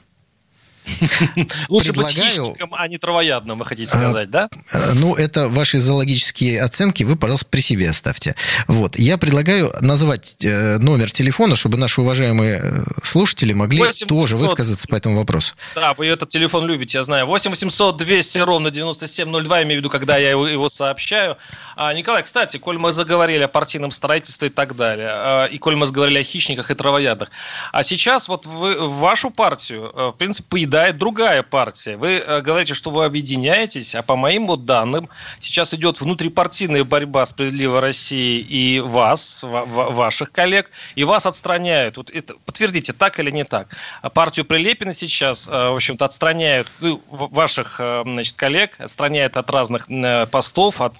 Лучше 1.70 1.94
быть 1.94 2.10
хищником, 2.10 2.74
а 2.74 2.88
не 2.88 2.98
травоядным, 2.98 3.60
вы 3.60 3.66
хотите 3.66 3.90
сказать, 3.90 4.30
да? 4.30 4.50
Э, 4.72 4.94
ну, 4.94 5.16
это 5.16 5.50
ваши 5.50 5.80
зоологические 5.80 6.62
оценки, 6.62 7.04
вы, 7.04 7.16
пожалуйста, 7.16 7.48
при 7.50 7.62
себе 7.62 7.90
оставьте. 7.90 8.36
Вот. 8.68 8.98
Я 8.98 9.18
предлагаю 9.18 9.74
назвать 9.82 10.38
э, 10.44 10.78
номер 10.78 11.12
телефона, 11.12 11.56
чтобы 11.56 11.78
наши 11.78 12.02
уважаемые 12.02 12.60
э, 12.62 12.84
слушатели 13.04 13.54
могли 13.54 13.80
8 13.80 14.08
тоже 14.08 14.38
высказаться 14.38 14.88
по 14.88 14.96
этому 14.96 15.18
вопросу. 15.18 15.54
Да, 15.76 15.94
вы 15.94 16.08
этот 16.08 16.30
телефон 16.30 16.66
любите, 16.66 16.98
я 16.98 17.04
знаю. 17.04 17.26
8 17.26 17.52
800 17.52 17.98
200 17.98 18.38
ровно 18.40 18.72
9702, 18.72 19.64
имею 19.64 19.78
в 19.78 19.80
виду, 19.80 19.90
когда 19.90 20.18
я 20.18 20.32
его, 20.32 20.70
сообщаю. 20.70 21.38
А, 21.76 21.94
Николай, 21.94 22.24
кстати, 22.24 22.58
коль 22.58 22.78
мы 22.78 22.92
заговорили 22.92 23.44
о 23.44 23.48
партийном 23.48 23.92
строительстве 23.92 24.50
и 24.50 24.52
так 24.52 24.76
далее, 24.76 25.10
а, 25.10 25.46
и 25.46 25.58
коль 25.58 25.76
мы 25.76 25.88
заговорили 25.88 26.20
о 26.20 26.24
хищниках 26.24 26.72
и 26.72 26.76
травоядах, 26.76 27.30
а 27.72 27.84
сейчас 27.84 28.28
вот 28.30 28.46
вы, 28.46 28.88
вашу 28.88 29.30
партию, 29.30 29.92
в 29.94 30.16
принципе, 30.18 30.48
поедает 30.74 30.98
другая 30.98 31.44
партия. 31.44 31.98
Вы 31.98 32.24
говорите, 32.42 32.74
что 32.74 32.90
вы 32.90 33.06
объединяетесь, 33.06 33.94
а 33.94 34.02
по 34.02 34.16
моим 34.16 34.48
вот 34.48 34.66
данным, 34.66 35.08
сейчас 35.40 35.72
идет 35.76 36.02
внутрипартийная 36.02 36.84
борьба 36.84 37.28
«Справедливой 37.28 37.80
России» 37.80 38.40
и 38.40 38.80
вас, 38.80 39.44
ваших 39.44 40.32
коллег, 40.32 40.72
и 40.96 41.04
вас 41.04 41.28
отстраняют. 41.28 41.98
Вот 41.98 42.10
это, 42.10 42.34
подтвердите, 42.46 42.92
так 42.92 43.20
или 43.20 43.30
не 43.30 43.44
так? 43.44 43.68
Партию 44.14 44.46
Прилепина 44.46 44.94
сейчас, 44.94 45.48
э, 45.48 45.52
в 45.52 45.76
общем-то, 45.76 46.06
отстраняют 46.06 46.68
ну, 46.80 47.04
ваших 47.08 47.76
э, 47.80 48.02
значит, 48.04 48.36
коллег, 48.36 48.72
отстраняют 48.80 49.38
от 49.38 49.50
разных 49.52 49.88
э, 49.92 50.26
постов, 50.26 50.82
от, 50.82 50.96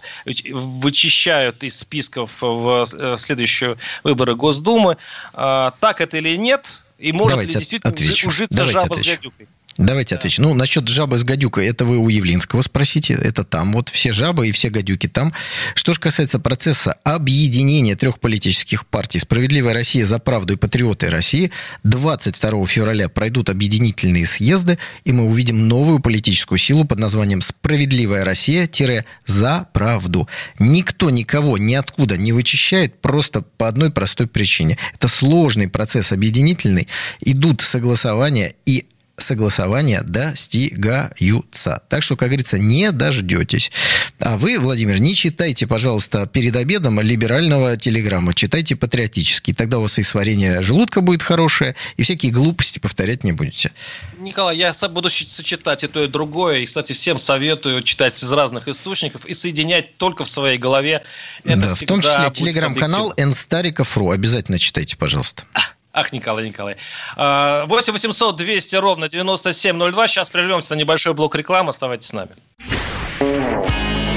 вычищают 0.52 1.64
из 1.64 1.80
списков 1.80 2.42
в 2.42 2.86
следующие 3.18 3.78
выборы 4.04 4.36
Госдумы. 4.36 4.98
Так 5.34 6.02
это 6.02 6.18
или 6.18 6.38
нет? 6.38 6.84
И 7.04 7.12
может 7.12 7.32
Давайте 7.32 7.54
ли 7.54 7.60
действительно 7.60 7.92
отвечу. 7.92 8.28
ужиться 8.30 8.58
Давайте 8.60 8.80
жаба 8.80 8.96
отвечу. 8.96 9.12
с 9.12 9.16
гадюкой? 9.18 9.48
Давайте 9.78 10.16
да. 10.16 10.20
отвечу. 10.20 10.42
Ну, 10.42 10.54
насчет 10.54 10.88
жабы 10.88 11.18
с 11.18 11.24
гадюкой, 11.24 11.68
это 11.68 11.86
вы 11.86 11.98
у 11.98 12.08
Явлинского 12.10 12.62
спросите, 12.62 13.14
это 13.14 13.44
там. 13.44 13.74
Вот 13.74 13.90
все 13.90 14.14
жабы 14.14 14.48
и 14.48 14.52
все 14.52 14.70
гадюки 14.70 15.08
там. 15.08 15.34
Что 15.74 15.94
же 15.94 16.00
касается 16.00 16.40
процесса 16.40 16.98
объединения 17.04 17.96
трех 17.96 18.20
политических 18.20 18.86
партий 18.86 19.20
«Справедливая 19.20 19.74
Россия 19.74 20.06
за 20.06 20.20
правду» 20.20 20.54
и 20.54 20.58
«Патриоты 20.58 21.10
России», 21.10 21.52
22 21.84 22.66
февраля 22.68 23.10
пройдут 23.10 23.50
объединительные 23.50 24.26
съезды, 24.26 24.78
и 25.06 25.12
мы 25.12 25.26
увидим 25.26 25.68
новую 25.68 26.00
политическую 26.00 26.60
силу 26.60 26.86
под 26.86 27.00
названием 27.00 27.42
«Справедливая 27.42 28.24
Россия-за 28.24 29.68
правду». 29.74 30.28
Никто 30.60 31.10
никого 31.10 31.58
ниоткуда 31.58 32.18
не 32.18 32.32
вычищает 32.32 33.02
просто 33.02 33.42
по 33.42 33.68
одной 33.68 33.92
простой 33.92 34.28
причине. 34.28 34.78
Это 34.94 35.08
сложный 35.08 35.68
процесс 35.68 36.12
объединительный, 36.12 36.88
идут 37.22 37.62
согласования, 37.62 38.54
и 38.66 38.86
согласования 39.24 40.02
достигаются. 40.04 41.82
Так 41.90 42.04
что, 42.04 42.16
как 42.16 42.30
говорится, 42.30 42.58
не 42.58 42.92
дождетесь. 42.92 43.72
А 44.20 44.38
вы, 44.38 44.60
Владимир, 44.60 45.00
не 45.00 45.16
читайте, 45.16 45.68
пожалуйста, 45.68 46.28
перед 46.28 46.56
обедом 46.56 47.00
либерального 47.00 47.78
телеграмма. 47.78 48.34
Читайте 48.34 48.76
патриотический. 48.76 49.54
Тогда 49.54 49.80
у 49.80 49.82
вас 49.82 50.00
и 50.00 50.04
сварение 50.04 50.62
желудка 50.62 51.02
будет 51.02 51.24
хорошее, 51.24 51.76
и 51.98 52.04
всякие 52.04 52.32
глупости 52.32 52.80
повторять 52.80 53.24
не 53.24 53.32
будете. 53.32 53.72
Николай, 54.20 54.58
я 54.58 54.74
буду 54.90 55.10
сочетать 55.10 55.84
и 55.84 55.88
то, 55.88 56.04
и 56.04 56.08
другое. 56.08 56.60
И, 56.60 56.66
кстати, 56.66 56.94
всем 56.94 57.20
советую 57.20 57.82
читать 57.84 58.22
из 58.22 58.32
разных 58.32 58.68
источников 58.68 59.26
и 59.26 59.34
соединять 59.34 59.98
только 59.98 60.24
в 60.24 60.30
своей 60.30 60.58
голове. 60.58 61.04
Это 61.44 61.68
да, 61.68 61.76
в 61.76 61.80
том 61.86 62.02
числе 62.02 62.30
телеграм-канал 62.32 63.14
nStarikov.ru. 63.18 64.14
Обязательно 64.14 64.60
читайте, 64.60 64.98
пожалуйста. 64.98 65.44
Ах, 65.94 66.12
Николай, 66.12 66.48
Николай. 66.48 66.76
8 67.16 67.68
800 67.94 68.36
200 68.36 68.76
ровно 68.78 69.08
9702. 69.08 70.08
Сейчас 70.08 70.30
прервемся 70.32 70.74
на 70.74 70.80
небольшой 70.80 71.14
блок 71.14 71.36
рекламы. 71.36 71.70
Оставайтесь 71.70 72.08
с 72.08 72.14
нами. 72.14 72.32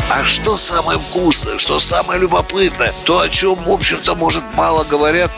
А 0.08 0.24
что 0.24 0.56
самое 0.56 0.98
вкусное, 0.98 1.58
что 1.58 1.78
самое 1.78 2.18
любопытное? 2.20 2.94
То, 3.04 3.20
о 3.20 3.28
чем, 3.28 3.56
в 3.56 3.70
общем-то, 3.70 4.14
может, 4.14 4.42
мало 4.54 4.84
говорят. 4.84 5.30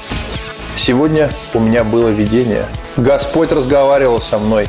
Сегодня 0.76 1.28
у 1.54 1.58
меня 1.58 1.82
было 1.82 2.08
видение. 2.08 2.68
Господь 2.96 3.50
разговаривал 3.50 4.20
со 4.20 4.38
мной. 4.38 4.68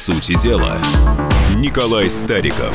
Сути 0.00 0.34
дела, 0.40 0.78
Николай 1.56 2.08
Стариков. 2.08 2.74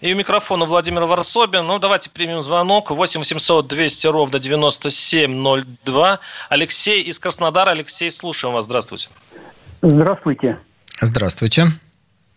И 0.00 0.12
у 0.12 0.16
микрофона 0.16 0.64
Владимир 0.64 1.04
Варсобин. 1.04 1.64
Ну, 1.64 1.78
давайте 1.78 2.10
примем 2.10 2.42
звонок. 2.42 2.90
8 2.90 3.20
800 3.20 3.68
200 3.68 4.06
ровно 4.08 4.40
9702. 4.40 6.18
Алексей 6.50 7.02
из 7.02 7.20
Краснодара. 7.20 7.70
Алексей, 7.70 8.10
слушаем 8.10 8.54
вас. 8.54 8.64
Здравствуйте. 8.64 9.08
Здравствуйте. 9.80 10.58
Здравствуйте. 11.00 11.66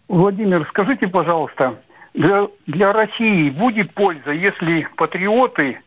Владимир, 0.08 0.68
скажите, 0.70 1.08
пожалуйста, 1.08 1.76
для, 2.14 2.48
для 2.68 2.94
России 2.94 3.50
будет 3.50 3.94
польза, 3.96 4.32
если 4.32 4.88
патриоты 4.96 5.80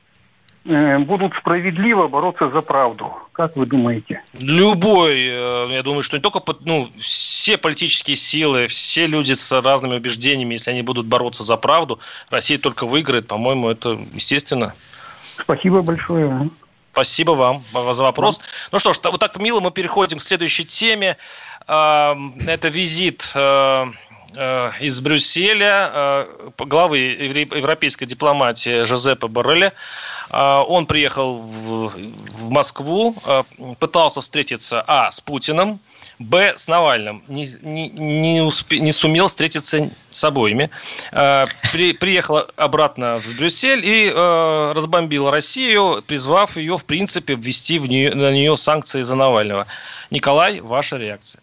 Э, 0.67 0.99
будут 0.99 1.33
справедливо 1.35 2.09
бороться 2.09 2.51
за 2.51 2.61
правду. 2.61 3.13
Как 3.41 3.57
вы 3.57 3.65
думаете? 3.65 4.23
Любой, 4.39 5.17
э, 5.19 5.69
я 5.71 5.83
думаю, 5.83 6.03
что 6.03 6.19
не 6.19 6.23
только 6.23 6.43
ну, 6.67 6.91
все 6.99 7.57
политические 7.57 8.15
силы, 8.15 8.67
все 8.67 9.07
люди 9.07 9.33
с 9.33 9.63
разными 9.63 9.97
убеждениями, 9.97 10.53
если 10.53 10.73
они 10.73 10.83
будут 10.83 11.07
бороться 11.07 11.43
за 11.43 11.57
правду, 11.57 11.99
Россия 12.29 12.59
только 12.59 12.87
выиграет. 12.87 13.29
По-моему, 13.29 13.71
это 13.71 13.99
естественно. 14.13 14.75
Спасибо 15.39 15.81
большое. 15.81 16.51
Спасибо 16.93 17.31
вам 17.31 17.65
за 17.73 18.03
вопрос. 18.03 18.37
Да. 18.37 18.45
Ну 18.73 18.79
что 18.79 18.93
ж, 18.93 18.99
вот 19.05 19.19
так 19.19 19.39
мило 19.39 19.61
мы 19.61 19.71
переходим 19.71 20.19
к 20.19 20.23
следующей 20.23 20.67
теме. 20.67 21.17
Это 21.67 22.69
визит 22.69 23.33
Э, 23.35 23.87
из 24.81 25.01
Брюсселя 25.01 25.91
э, 25.93 26.27
главы 26.59 26.99
европейской 26.99 28.05
дипломатии 28.05 28.85
Жозепа 28.85 29.29
Борреля. 29.29 29.73
Э, 30.31 30.63
он 30.67 30.87
приехал 30.87 31.39
в, 31.39 32.51
Москву, 32.51 33.15
пытался 33.79 34.21
встретиться, 34.21 34.85
а, 34.87 35.11
с 35.11 35.21
Путиным, 35.21 35.81
б, 36.19 36.55
с 36.57 36.69
Навальным. 36.69 37.23
Не, 37.29 37.47
не, 37.63 37.89
не, 37.91 38.41
успе, 38.41 38.81
не 38.81 38.93
сумел 38.93 39.29
встретиться 39.29 39.91
с 40.11 40.25
обоими. 40.25 40.71
При, 41.73 41.93
приехал 41.93 42.43
обратно 42.57 43.19
в 43.19 43.37
Брюссель 43.37 43.83
и 43.85 44.11
разбомбил 44.75 45.31
Россию, 45.31 46.03
призвав 46.07 46.57
ее, 46.57 46.77
в 46.77 46.85
принципе, 46.85 47.35
ввести 47.35 47.79
в 47.79 47.87
нее, 47.87 48.15
на 48.15 48.33
нее 48.33 48.57
санкции 48.57 49.03
за 49.03 49.15
Навального. 49.15 49.67
Николай, 50.11 50.61
ваша 50.61 50.97
реакция. 50.97 51.41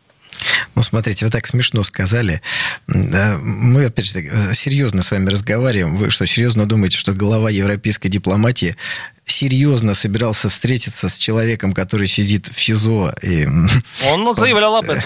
Ну, 0.76 0.84
смотрите, 0.84 1.26
вы 1.26 1.32
так 1.32 1.48
смешно 1.48 1.84
сказали. 1.84 2.42
Мы, 2.88 3.86
опять 3.86 4.06
же, 4.06 4.54
серьезно 4.54 5.04
с 5.04 5.12
вами 5.12 5.30
разговариваем. 5.30 5.96
Вы 5.96 6.10
что, 6.10 6.26
серьезно 6.26 6.66
думаете, 6.66 6.98
что 6.98 7.14
глава 7.14 7.50
европейской 7.50 8.10
дипломатии 8.10 8.76
серьезно 9.28 9.94
собирался 9.94 10.50
встретиться 10.50 11.10
с 11.10 11.18
человеком, 11.18 11.74
который 11.74 12.08
сидит 12.08 12.48
в 12.48 12.60
СИЗО. 12.60 13.14
И... 13.22 13.46
Он 14.06 14.34
заявлял 14.34 14.76
об 14.78 14.90
этом. 14.90 15.04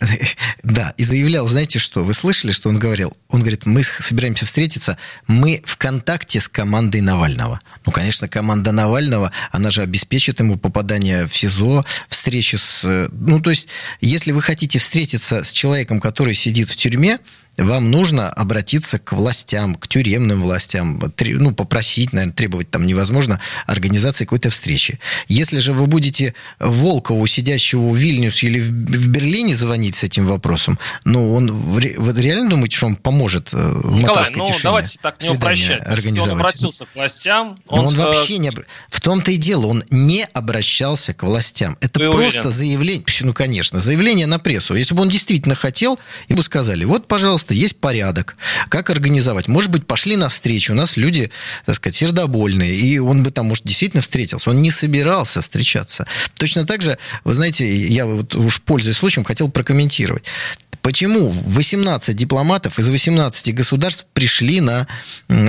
Да, 0.62 0.94
и 0.96 1.04
заявлял, 1.04 1.48
знаете 1.48 1.78
что, 1.78 2.04
вы 2.04 2.14
слышали, 2.14 2.52
что 2.52 2.68
он 2.68 2.76
говорил? 2.76 3.16
Он 3.28 3.40
говорит, 3.40 3.66
мы 3.66 3.82
собираемся 3.82 4.46
встретиться, 4.46 4.96
мы 5.26 5.60
в 5.64 5.76
контакте 5.76 6.40
с 6.40 6.48
командой 6.48 7.00
Навального. 7.00 7.60
Ну, 7.84 7.92
конечно, 7.92 8.28
команда 8.28 8.70
Навального, 8.70 9.32
она 9.50 9.70
же 9.70 9.82
обеспечит 9.82 10.38
ему 10.38 10.56
попадание 10.58 11.26
в 11.26 11.36
СИЗО, 11.36 11.84
встречи 12.08 12.56
с... 12.56 13.08
Ну, 13.10 13.40
то 13.40 13.50
есть, 13.50 13.68
если 14.00 14.32
вы 14.32 14.40
хотите 14.40 14.78
встретиться 14.78 15.42
с 15.42 15.52
человеком, 15.52 16.00
который 16.00 16.34
сидит 16.34 16.68
в 16.68 16.76
тюрьме, 16.76 17.18
вам 17.56 17.90
нужно 17.90 18.30
обратиться 18.30 18.98
к 18.98 19.12
властям, 19.12 19.74
к 19.74 19.86
тюремным 19.86 20.42
властям, 20.42 21.00
ну, 21.20 21.52
попросить, 21.52 22.12
наверное, 22.12 22.34
требовать 22.34 22.70
там 22.70 22.86
невозможно 22.86 23.40
организации 23.66 24.24
какой-то 24.24 24.50
встречи. 24.50 24.98
Если 25.28 25.58
же 25.58 25.72
вы 25.72 25.86
будете 25.86 26.34
Волкову, 26.58 27.26
сидящего 27.26 27.88
в 27.88 27.96
Вильнюсе 27.96 28.48
или 28.48 28.60
в 28.60 29.08
Берлине 29.08 29.54
звонить 29.54 29.94
с 29.94 30.02
этим 30.02 30.26
вопросом, 30.26 30.78
ну, 31.04 31.34
он, 31.34 31.50
вы 31.50 31.80
реально 32.20 32.50
думаете, 32.50 32.76
что 32.76 32.86
он 32.86 32.96
поможет 32.96 33.52
э, 33.52 33.56
в 33.56 34.00
Николай, 34.00 34.30
ну, 34.34 34.46
тишине 34.46 34.62
давайте 34.62 34.98
так 35.00 35.22
не 35.22 35.30
упрощать. 35.30 35.82
Организовать? 35.86 36.32
Он 36.32 36.40
обратился 36.40 36.86
к 36.86 36.94
властям. 36.94 37.58
Он, 37.66 37.86
он 37.86 37.94
вообще 37.94 38.38
не... 38.38 38.52
В 38.88 39.00
том-то 39.00 39.30
и 39.30 39.36
дело, 39.36 39.66
он 39.66 39.84
не 39.90 40.24
обращался 40.24 41.14
к 41.14 41.22
властям. 41.22 41.76
Это 41.80 42.00
вы 42.00 42.10
просто 42.10 42.40
уверен? 42.40 42.52
заявление, 42.52 43.04
ну, 43.20 43.34
конечно, 43.34 43.78
заявление 43.80 44.26
на 44.26 44.38
прессу. 44.38 44.74
Если 44.74 44.94
бы 44.94 45.02
он 45.02 45.08
действительно 45.08 45.54
хотел, 45.54 45.98
ему 46.28 46.42
сказали, 46.42 46.84
вот, 46.84 47.08
пожалуйста, 47.08 47.51
есть 47.52 47.76
порядок, 47.76 48.36
как 48.68 48.90
организовать. 48.90 49.48
Может 49.48 49.70
быть, 49.70 49.86
пошли 49.86 50.16
навстречу, 50.16 50.72
у 50.72 50.76
нас 50.76 50.96
люди, 50.96 51.30
так 51.66 51.76
сказать, 51.76 51.94
сердобольные, 51.94 52.74
и 52.74 52.98
он 52.98 53.22
бы 53.22 53.30
там, 53.30 53.46
может, 53.46 53.64
действительно 53.64 54.02
встретился. 54.02 54.50
Он 54.50 54.60
не 54.62 54.70
собирался 54.70 55.42
встречаться. 55.42 56.06
Точно 56.34 56.66
так 56.66 56.82
же, 56.82 56.98
вы 57.24 57.34
знаете, 57.34 57.76
я 57.76 58.06
вот 58.06 58.34
уж 58.34 58.60
пользуясь 58.62 58.96
случаем, 58.96 59.24
хотел 59.24 59.50
прокомментировать. 59.50 60.24
Почему 60.80 61.28
18 61.28 62.16
дипломатов 62.16 62.80
из 62.80 62.88
18 62.88 63.54
государств 63.54 64.06
пришли 64.14 64.60
на 64.60 64.88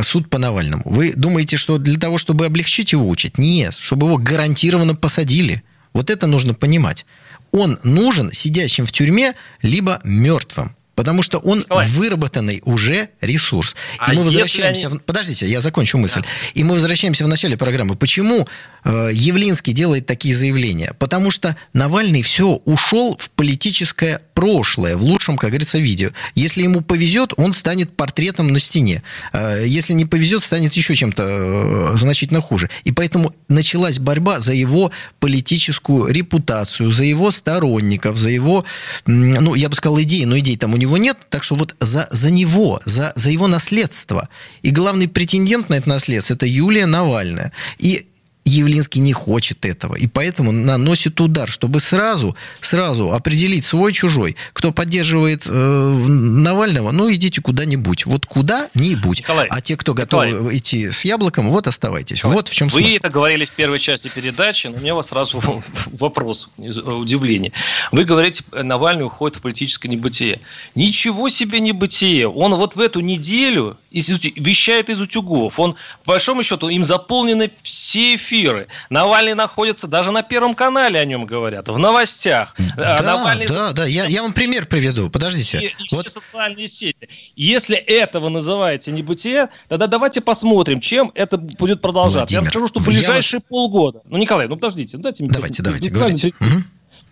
суд 0.04 0.30
по 0.30 0.38
Навальному? 0.38 0.84
Вы 0.86 1.14
думаете, 1.14 1.58
что 1.58 1.80
для 1.80 1.98
того, 1.98 2.20
чтобы 2.20 2.46
облегчить 2.46 2.92
его 2.92 3.10
учить? 3.10 3.40
Нет, 3.40 3.76
чтобы 3.76 4.06
его 4.06 4.18
гарантированно 4.18 4.96
посадили. 4.96 5.64
Вот 5.92 6.12
это 6.12 6.28
нужно 6.28 6.54
понимать. 6.54 7.08
Он 7.52 7.80
нужен 7.84 8.32
сидящим 8.32 8.86
в 8.86 8.92
тюрьме, 8.92 9.34
либо 9.64 10.02
мертвым. 10.04 10.76
Потому 10.96 11.24
что 11.24 11.40
он 11.40 11.60
Николай. 11.60 11.88
выработанный 11.88 12.62
уже 12.66 13.10
ресурс. 13.20 13.76
А 13.98 14.14
и 14.14 14.18
мы 14.18 14.24
возвращаемся... 14.24 14.88
Они... 14.88 15.00
Подождите, 15.00 15.48
я 15.48 15.60
закончу 15.60 15.98
мысль. 15.98 16.22
Да. 16.22 16.28
И 16.54 16.64
мы 16.64 16.76
возвращаемся 16.76 17.26
в 17.26 17.28
начале 17.28 17.58
программы. 17.58 17.96
Почему 17.96 18.48
э, 18.84 19.10
Явлинский 19.12 19.74
делает 19.74 20.06
такие 20.06 20.36
заявления? 20.36 20.96
Потому 21.00 21.32
что 21.32 21.58
Навальный 21.74 22.22
все 22.22 22.62
ушел 22.66 23.18
в 23.20 23.32
политическое 23.32 24.22
прошлое, 24.34 24.98
в 24.98 25.04
лучшем, 25.04 25.38
как 25.38 25.52
говорится, 25.52 25.78
видео. 25.78 26.10
Если 26.36 26.63
ему 26.63 26.82
повезет, 26.82 27.34
он 27.38 27.54
станет 27.54 27.96
портретом 27.96 28.48
на 28.48 28.60
стене. 28.60 29.04
Э, 29.32 29.63
если 29.66 29.94
не 29.94 30.06
повезет, 30.06 30.44
станет 30.44 30.74
еще 30.74 30.96
чем-то 30.96 31.24
э, 31.24 31.98
значительно 31.98 32.42
хуже. 32.42 32.70
И 32.84 32.92
поэтому 32.92 33.34
началась 33.48 34.00
борьба 34.00 34.40
за 34.40 34.54
его 34.54 34.92
политическую 35.20 36.12
репутацию, 36.12 36.92
за 36.92 37.06
его 37.06 37.32
сторонников, 37.32 38.18
за 38.18 38.30
его, 38.30 38.66
ну, 39.06 39.56
я 39.56 39.70
бы 39.70 39.75
сказал, 39.75 40.02
идеи, 40.02 40.24
но 40.25 40.38
идей 40.38 40.58
там 40.58 40.74
у 40.74 40.78
него 40.78 40.98
нет, 40.98 41.18
так 41.30 41.44
что 41.44 41.56
вот 41.56 41.75
за, 41.80 42.08
за 42.12 42.32
него, 42.32 42.82
за, 42.86 43.13
за 43.16 43.32
его 43.32 43.48
наследство. 43.48 44.30
И 44.62 44.72
главный 44.72 45.08
претендент 45.08 45.70
на 45.70 45.75
это 45.75 45.90
наследство– 45.90 46.34
это 46.36 46.46
Юлия 46.46 46.86
Навальная. 46.86 47.52
И 47.78 48.08
Явлинский 48.46 49.00
не 49.00 49.14
хочет 49.14 49.66
этого, 49.66 49.96
и 49.96 50.08
поэтому 50.08 50.52
наносит 50.52 51.20
удар, 51.22 51.50
чтобы 51.50 51.80
сразу, 51.80 52.36
сразу 52.60 53.14
определить 53.14 53.64
свой-чужой. 53.64 54.36
Кто 54.52 54.74
поддерживает 54.74 55.48
э, 55.48 55.50
Навального, 55.50 56.92
ну, 56.92 57.12
идите 57.14 57.42
куда-нибудь. 57.42 58.06
Вот 58.06 58.26
куда-нибудь. 58.26 59.20
Николай, 59.20 59.48
а 59.50 59.62
те, 59.62 59.78
кто 59.78 59.94
готовы 59.94 60.28
Николай, 60.28 60.58
идти 60.58 60.92
с 60.92 61.06
яблоком, 61.06 61.50
вот 61.50 61.68
оставайтесь. 61.68 62.18
Николай, 62.18 62.36
вот 62.36 62.50
в 62.50 62.54
чем 62.54 62.68
вы 62.68 62.82
смысл. 62.82 62.88
Вы 62.90 62.96
это 62.98 63.10
говорили 63.10 63.46
в 63.46 63.52
первой 63.52 63.80
части 63.80 64.12
передачи, 64.14 64.68
но 64.68 64.76
у 64.76 64.80
меня 64.82 64.94
вас 64.94 65.08
сразу 65.08 65.42
вопрос, 65.94 66.50
удивление. 66.58 67.54
Вы 67.94 68.04
говорите, 68.04 68.44
Навальный 68.52 69.06
уходит 69.06 69.38
в 69.38 69.42
политическое 69.42 69.88
небытие. 69.88 70.42
Ничего 70.76 71.30
себе 71.30 71.62
небытие. 71.62 72.28
Он 72.28 72.56
вот 72.56 72.76
в 72.76 72.82
эту 72.82 73.00
неделю 73.00 73.78
вещает 73.90 74.90
из 74.90 75.00
утюгов. 75.00 75.60
Он, 75.60 75.76
по 76.04 76.14
большому 76.14 76.44
счету, 76.44 76.68
им 76.68 76.84
заполнены 76.84 77.50
все 77.62 78.16
эфиры 78.16 78.33
эфиры. 78.34 78.68
Навальный 78.90 79.34
находится, 79.36 79.88
даже 79.88 80.12
на 80.12 80.24
Первом 80.24 80.56
канале 80.56 81.00
о 81.00 81.06
нем 81.06 81.25
говорят, 81.25 81.70
в 81.70 81.78
новостях. 81.78 82.56
Да, 82.78 83.00
Навальный... 83.02 83.48
да, 83.48 83.72
да. 83.72 83.86
Я, 83.86 84.06
я 84.06 84.24
вам 84.24 84.34
пример 84.34 84.66
приведу. 84.66 85.10
Подождите. 85.10 85.60
И, 85.60 85.66
и 85.66 85.96
вот... 85.96 86.08
все 86.08 86.22
социальные 86.22 86.68
сети. 86.68 87.10
Если 87.36 87.75
этого 87.75 88.30
называете 88.30 88.92
небытие, 88.92 89.50
тогда 89.68 89.88
давайте 89.88 90.22
посмотрим, 90.22 90.80
чем 90.80 91.12
это 91.16 91.38
будет 91.38 91.82
продолжаться. 91.82 92.20
Владимир, 92.20 92.44
я 92.44 92.50
скажу, 92.50 92.68
что 92.68 92.80
в 92.80 92.86
ближайшие 92.86 93.40
вас... 93.40 93.48
полгода... 93.50 94.02
Ну, 94.06 94.18
Николай, 94.18 94.48
ну 94.48 94.56
подождите. 94.56 94.98
Ну, 94.98 95.04
дайте 95.04 95.24
мне 95.24 95.32
давайте, 95.32 95.62
давайте, 95.62 95.90
говорите. 95.90 96.34
Угу. 96.40 96.50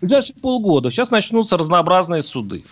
ближайшие 0.00 0.36
полгода 0.36 0.90
сейчас 0.90 1.10
начнутся 1.10 1.56
разнообразные 1.56 2.22
суды. 2.22 2.64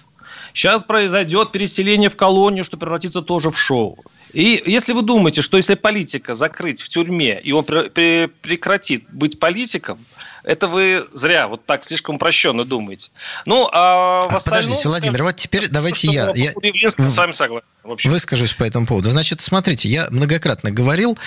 Сейчас 0.52 0.84
произойдет 0.84 1.52
переселение 1.52 2.08
в 2.08 2.16
колонию, 2.16 2.64
что 2.64 2.76
превратится 2.76 3.22
тоже 3.22 3.50
в 3.50 3.58
шоу. 3.58 3.98
И 4.32 4.62
если 4.66 4.92
вы 4.92 5.02
думаете, 5.02 5.42
что 5.42 5.56
если 5.56 5.74
политика 5.74 6.34
закрыть 6.34 6.82
в 6.82 6.88
тюрьме, 6.88 7.40
и 7.40 7.52
он 7.52 7.64
прекратит 7.64 9.04
быть 9.10 9.38
политиком, 9.38 10.04
это 10.44 10.68
вы 10.68 11.06
зря, 11.12 11.48
вот 11.48 11.64
так 11.66 11.84
слишком 11.84 12.16
упрощенно 12.16 12.64
думаете. 12.64 13.10
Ну, 13.46 13.68
а 13.72 13.90
а. 13.90 14.40
Подождите, 14.44 14.88
Владимир, 14.88 15.22
вот 15.22 15.36
теперь 15.36 15.68
давайте 15.68 16.08
я... 16.08 16.32
я... 16.34 16.52
с 16.90 17.16
вами 17.16 17.32
согласен. 17.32 17.66
Выскажусь 17.82 18.52
по 18.52 18.64
этому 18.64 18.86
поводу. 18.86 19.10
Значит, 19.10 19.40
смотрите, 19.40 19.88
я 19.88 20.08
многократно 20.10 20.70
говорил 20.70 21.18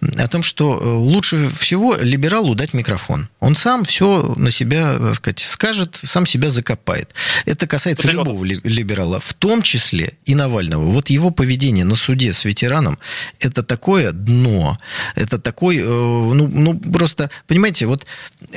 о 0.00 0.28
том, 0.28 0.42
что 0.42 0.78
э, 0.78 0.84
лучше 0.84 1.48
всего 1.48 1.96
либералу 1.96 2.54
дать 2.54 2.74
микрофон. 2.74 3.28
Он 3.40 3.56
сам 3.56 3.84
все 3.84 4.34
на 4.36 4.50
себя, 4.50 4.96
так 4.98 5.14
сказать, 5.16 5.40
скажет, 5.40 5.98
сам 6.02 6.24
себя 6.24 6.50
закопает. 6.50 7.12
Это 7.44 7.66
касается 7.66 8.04
Патриот. 8.04 8.26
любого 8.26 8.44
либерала, 8.44 9.18
в 9.18 9.34
том 9.34 9.62
числе 9.62 10.14
и 10.24 10.34
Навального. 10.34 10.84
Вот 10.84 11.10
его 11.10 11.30
поведение 11.30 11.84
на 11.84 11.96
суде 11.96 12.32
с 12.32 12.44
ветераном, 12.44 12.98
это 13.40 13.62
такое 13.62 14.12
дно, 14.12 14.78
это 15.16 15.38
такой, 15.38 15.78
э, 15.78 15.84
ну, 15.84 16.46
ну 16.46 16.78
просто, 16.78 17.30
понимаете, 17.48 17.86
вот 17.86 18.06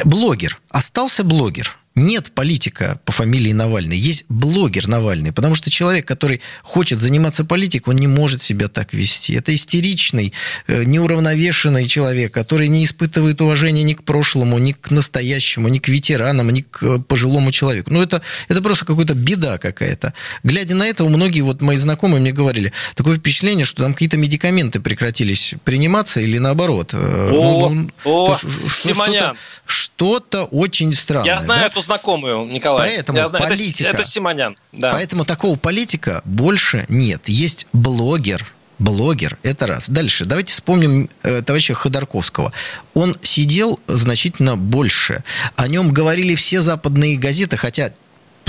блогер, 0.06 0.60
остался 0.70 1.24
блогер, 1.24 1.78
нет 2.00 2.32
политика 2.32 3.00
по 3.06 3.12
фамилии 3.12 3.52
Навальный, 3.52 3.98
есть 3.98 4.26
блогер 4.30 4.88
Навальный, 4.88 5.32
потому 5.32 5.56
что 5.56 5.70
человек, 5.70 6.08
который 6.08 6.42
хочет 6.64 7.00
заниматься 7.00 7.44
политикой, 7.46 7.90
он 7.90 7.98
не 7.98 8.08
может 8.08 8.42
себя 8.42 8.68
так 8.68 8.94
вести. 8.94 9.34
Это 9.34 9.54
истеричный, 9.54 10.34
э, 10.68 10.84
неуравновешенный 10.84 11.86
человек, 11.86 12.34
который 12.34 12.68
не 12.68 12.86
испытывает 12.86 13.42
уважения 13.42 13.84
ни 13.84 13.94
к 13.94 14.04
прошлому, 14.04 14.58
ни 14.58 14.72
к 14.72 14.92
настоящему, 14.92 15.68
ни 15.68 15.80
к 15.80 15.88
ветеранам, 15.88 16.50
ни 16.50 16.62
к 16.62 16.84
э, 16.84 17.00
пожилому 17.00 17.52
человеку. 17.52 17.92
Ну, 17.92 18.02
это, 18.02 18.22
это 18.48 18.62
просто 18.62 18.86
какая-то 18.86 19.14
беда 19.14 19.58
какая-то. 19.58 20.14
Глядя 20.44 20.76
на 20.76 20.88
это, 20.88 21.04
многие 21.06 21.42
вот 21.42 21.62
мои 21.62 21.78
знакомые 21.78 22.22
мне 22.22 22.32
говорили, 22.32 22.72
такое 22.96 23.18
впечатление, 23.18 23.66
что 23.66 23.84
там 23.84 23.94
какие-то 23.94 24.18
медикаменты 24.18 24.80
прекратились 24.80 25.54
приниматься 25.64 26.22
или 26.22 26.38
наоборот. 26.38 26.92
Э, 26.94 27.30
о, 27.32 27.70
ну, 27.70 27.90
о, 28.06 28.36
что-то, 28.36 29.36
что-то 29.66 30.44
очень 30.46 30.94
странное. 30.94 31.34
Я 31.34 31.40
знаю 31.40 31.62
да? 31.62 31.68
эту 31.68 31.82
знакомую, 31.90 32.46
Николай. 32.46 32.90
Поэтому 32.90 33.18
Я 33.18 33.28
знаю, 33.28 33.46
политика... 33.46 33.90
Это, 33.90 33.98
это 33.98 34.08
Симонян. 34.08 34.58
Да. 34.72 34.92
Поэтому 34.92 35.26
такого 35.26 35.56
политика 35.56 36.22
больше 36.24 36.86
нет. 36.88 37.28
Есть 37.28 37.68
блогер, 37.74 38.46
блогер, 38.78 39.38
это 39.44 39.68
раз. 39.68 39.90
Дальше, 39.90 40.26
давайте 40.26 40.54
вспомним 40.54 41.10
э, 41.24 41.42
товарища 41.42 41.74
Ходорковского. 41.74 42.52
Он 42.94 43.16
сидел 43.22 43.80
значительно 43.88 44.56
больше. 44.56 45.24
О 45.56 45.68
нем 45.68 45.92
говорили 45.92 46.36
все 46.36 46.62
западные 46.62 47.18
газеты, 47.18 47.58
хотя 47.58 47.92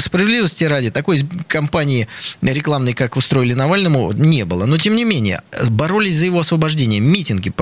справедливости 0.01 0.65
ради, 0.65 0.91
такой 0.91 1.21
кампании 1.47 2.09
рекламной, 2.43 2.95
как 2.95 3.17
устроили 3.17 3.55
Навальному, 3.55 4.13
не 4.13 4.45
было. 4.45 4.67
Но, 4.67 4.79
тем 4.79 4.97
не 4.97 5.05
менее, 5.05 5.43
боролись 5.69 6.17
за 6.17 6.25
его 6.27 6.41
освобождение. 6.41 7.01
Митинги 7.01 7.53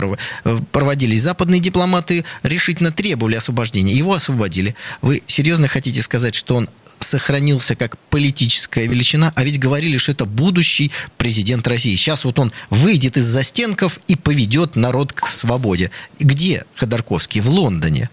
проводились. 0.72 1.22
Западные 1.22 1.61
дипломаты 1.61 2.24
решительно 2.42 2.92
требовали 2.92 3.37
освобождения. 3.37 3.94
Его 3.94 4.14
освободили. 4.14 4.74
Вы 5.03 5.22
серьезно 5.27 5.68
хотите 5.68 6.03
сказать, 6.03 6.35
что 6.35 6.57
он 6.57 6.68
сохранился 7.01 7.77
как 7.77 7.96
политическая 8.11 8.87
величина, 8.87 9.33
а 9.37 9.44
ведь 9.44 9.61
говорили, 9.61 9.98
что 9.98 10.12
это 10.12 10.24
будущий 10.24 10.90
президент 11.16 11.66
России. 11.68 11.94
Сейчас 11.94 12.24
вот 12.24 12.38
он 12.38 12.53
выйдет 12.70 13.16
из 13.16 13.24
застенков 13.24 14.01
и 14.09 14.16
поведет 14.16 14.74
народ 14.74 15.12
к 15.12 15.27
свободе. 15.27 15.92
Где 16.18 16.64
Ходорковский? 16.74 17.40
В 17.40 17.48
Лондоне. 17.51 18.11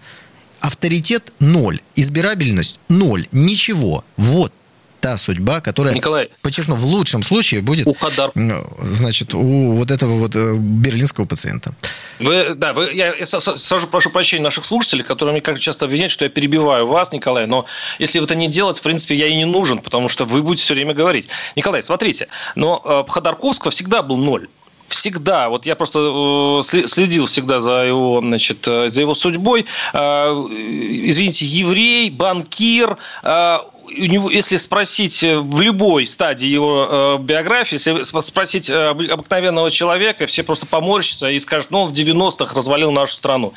Авторитет 0.66 1.32
ноль, 1.38 1.78
избирабельность 1.94 2.80
ноль, 2.88 3.28
ничего. 3.30 4.04
Вот 4.16 4.52
та 5.00 5.16
судьба, 5.16 5.60
которая, 5.60 5.94
Николай, 5.94 6.28
подчеркну, 6.42 6.74
в 6.74 6.84
лучшем 6.86 7.22
случае 7.22 7.60
будет, 7.62 7.86
у 7.86 7.92
Хадар... 7.92 8.32
значит, 8.80 9.32
у 9.32 9.74
вот 9.74 9.92
этого 9.92 10.14
вот 10.14 10.34
э, 10.34 10.56
берлинского 10.56 11.24
пациента. 11.24 11.72
Вы, 12.18 12.54
да, 12.56 12.72
вы, 12.72 12.90
я, 12.92 13.14
я 13.14 13.26
сразу 13.26 13.86
прошу 13.86 14.10
прощения 14.10 14.42
наших 14.42 14.64
слушателей, 14.64 15.04
которые 15.04 15.34
мне 15.34 15.40
как 15.40 15.60
часто 15.60 15.84
обвиняют, 15.84 16.10
что 16.10 16.24
я 16.24 16.30
перебиваю 16.30 16.88
вас, 16.88 17.12
Николай, 17.12 17.46
но 17.46 17.66
если 18.00 18.20
это 18.20 18.34
не 18.34 18.48
делать, 18.48 18.80
в 18.80 18.82
принципе, 18.82 19.14
я 19.14 19.28
и 19.28 19.36
не 19.36 19.44
нужен, 19.44 19.78
потому 19.78 20.08
что 20.08 20.24
вы 20.24 20.42
будете 20.42 20.64
все 20.64 20.74
время 20.74 20.94
говорить. 20.94 21.28
Николай, 21.54 21.80
смотрите, 21.84 22.26
но 22.56 22.82
э, 22.84 23.08
Ходорковского 23.08 23.70
всегда 23.70 24.02
был 24.02 24.16
ноль 24.16 24.48
всегда, 24.88 25.48
вот 25.48 25.66
я 25.66 25.74
просто 25.74 26.60
э, 26.60 26.86
следил 26.86 27.26
всегда 27.26 27.60
за 27.60 27.84
его, 27.84 28.20
значит, 28.20 28.66
э, 28.68 28.88
за 28.88 29.00
его 29.00 29.14
судьбой. 29.14 29.66
Э, 29.92 30.32
извините, 30.48 31.44
еврей, 31.44 32.10
банкир, 32.10 32.96
у 33.86 34.04
него, 34.04 34.30
если 34.30 34.56
спросить 34.56 35.22
в 35.22 35.60
любой 35.60 36.06
стадии 36.06 36.46
его 36.46 36.88
э, 36.88 37.18
биографии, 37.22 37.74
если 37.74 38.02
спросить 38.20 38.68
э, 38.68 38.88
обыкновенного 38.88 39.70
человека, 39.70 40.26
все 40.26 40.42
просто 40.42 40.66
поморщатся 40.66 41.30
и 41.30 41.38
скажут, 41.38 41.70
ну, 41.70 41.82
он 41.82 41.88
в 41.90 41.92
90-х 41.92 42.54
развалил 42.54 42.90
нашу 42.92 43.14
страну. 43.14 43.52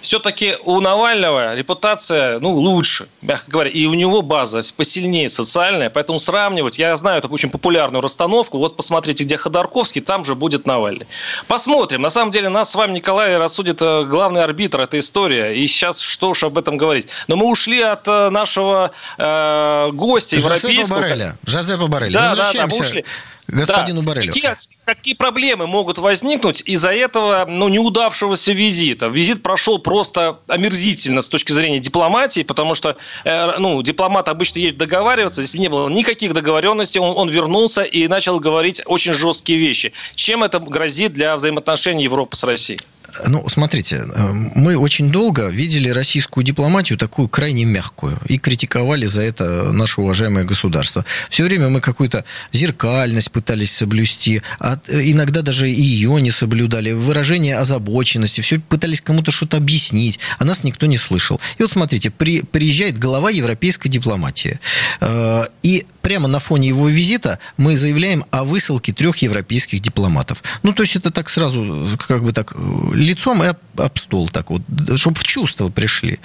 Все-таки 0.00 0.54
у 0.64 0.80
Навального 0.80 1.54
репутация, 1.54 2.38
ну, 2.40 2.52
лучше, 2.52 3.08
мягко 3.22 3.50
говоря, 3.50 3.70
и 3.70 3.86
у 3.86 3.94
него 3.94 4.22
база 4.22 4.62
посильнее 4.76 5.28
социальная, 5.28 5.90
поэтому 5.90 6.18
сравнивать, 6.18 6.78
я 6.78 6.96
знаю 6.96 7.20
такую 7.22 7.34
очень 7.34 7.50
популярную 7.50 8.02
расстановку, 8.02 8.58
вот 8.58 8.76
посмотрите, 8.76 9.24
где 9.24 9.36
Ходорковский, 9.36 10.00
там 10.00 10.24
же 10.24 10.34
будет 10.34 10.66
Навальный. 10.66 11.06
Посмотрим. 11.48 12.02
На 12.02 12.10
самом 12.10 12.30
деле 12.30 12.48
нас 12.48 12.70
с 12.70 12.74
вами, 12.74 12.92
Николай, 12.92 13.36
рассудит 13.36 13.80
э, 13.80 14.04
главный 14.04 14.42
арбитр 14.42 14.80
этой 14.80 15.00
истории, 15.00 15.58
и 15.58 15.66
сейчас 15.66 16.00
что 16.00 16.30
уж 16.30 16.44
об 16.44 16.58
этом 16.58 16.76
говорить. 16.76 17.08
Но 17.28 17.36
мы 17.36 17.46
ушли 17.46 17.80
от 17.80 18.06
э, 18.06 18.30
нашего 18.30 18.90
э, 19.18 19.61
гостя 19.92 20.36
европейского. 20.36 21.00
Барреля. 21.00 21.38
Жозепа 21.46 21.86
Барреля. 21.86 22.12
Да, 22.12 22.34
да, 22.34 22.52
да, 22.52 22.66
мы 22.66 22.78
ушли 22.78 23.04
господину 23.48 24.02
да. 24.02 24.08
Барелю. 24.08 24.32
Какие, 24.32 24.50
какие 24.84 25.14
проблемы 25.14 25.66
могут 25.66 25.98
возникнуть 25.98 26.62
из-за 26.66 26.92
этого 26.92 27.44
ну, 27.48 27.68
неудавшегося 27.68 28.52
визита? 28.52 29.08
Визит 29.08 29.42
прошел 29.42 29.78
просто 29.78 30.38
омерзительно 30.48 31.22
с 31.22 31.28
точки 31.28 31.52
зрения 31.52 31.80
дипломатии, 31.80 32.42
потому 32.42 32.74
что 32.74 32.96
э, 33.24 33.58
ну, 33.58 33.82
дипломат 33.82 34.28
обычно 34.28 34.58
едет 34.58 34.78
договариваться, 34.78 35.42
здесь 35.42 35.60
не 35.60 35.68
было 35.68 35.88
никаких 35.88 36.34
договоренностей, 36.34 37.00
он, 37.00 37.16
он 37.16 37.28
вернулся 37.28 37.82
и 37.82 38.08
начал 38.08 38.40
говорить 38.40 38.82
очень 38.86 39.14
жесткие 39.14 39.58
вещи. 39.58 39.92
Чем 40.14 40.44
это 40.44 40.58
грозит 40.58 41.12
для 41.12 41.36
взаимоотношений 41.36 42.04
Европы 42.04 42.36
с 42.36 42.44
Россией? 42.44 42.80
Ну, 43.26 43.48
смотрите, 43.48 44.04
э, 44.06 44.32
мы 44.54 44.76
очень 44.76 45.10
долго 45.10 45.48
видели 45.48 45.88
российскую 45.90 46.44
дипломатию 46.44 46.98
такую 46.98 47.28
крайне 47.28 47.64
мягкую 47.64 48.18
и 48.26 48.38
критиковали 48.38 49.06
за 49.06 49.22
это 49.22 49.72
наше 49.72 50.00
уважаемое 50.00 50.44
государство. 50.44 51.04
Все 51.28 51.44
время 51.44 51.68
мы 51.68 51.80
какую-то 51.80 52.24
зеркальность 52.52 53.30
пытались 53.30 53.72
соблюсти, 53.72 54.42
а 54.58 54.78
иногда 54.88 55.42
даже 55.42 55.70
и 55.70 55.82
ее 55.82 56.20
не 56.20 56.30
соблюдали, 56.30 56.92
выражение 56.92 57.58
озабоченности, 57.58 58.40
все 58.40 58.58
пытались 58.58 59.00
кому-то 59.00 59.30
что-то 59.30 59.56
объяснить, 59.58 60.18
а 60.38 60.44
нас 60.44 60.64
никто 60.64 60.86
не 60.86 60.96
слышал. 60.96 61.40
И 61.58 61.62
вот 61.62 61.72
смотрите, 61.72 62.10
при, 62.10 62.42
приезжает 62.42 62.98
глава 62.98 63.30
европейской 63.30 63.88
дипломатии, 63.88 64.58
э, 65.00 65.46
и 65.62 65.86
прямо 66.02 66.28
на 66.28 66.38
фоне 66.38 66.68
его 66.68 66.88
визита 66.88 67.38
мы 67.56 67.76
заявляем 67.76 68.24
о 68.30 68.44
высылке 68.44 68.92
трех 68.92 69.18
европейских 69.18 69.80
дипломатов. 69.80 70.42
Ну, 70.62 70.72
то 70.72 70.82
есть 70.82 70.96
это 70.96 71.10
так 71.10 71.28
сразу, 71.30 71.86
как 72.06 72.22
бы 72.22 72.32
так, 72.32 72.54
лицом 72.92 73.42
и 73.42 73.46
об, 73.46 73.58
об 73.76 73.98
стол 73.98 74.28
так 74.28 74.50
вот, 74.50 74.62
чтобы 74.96 75.18
в 75.18 75.22
чувство 75.22 75.70
пришли. 75.70 76.18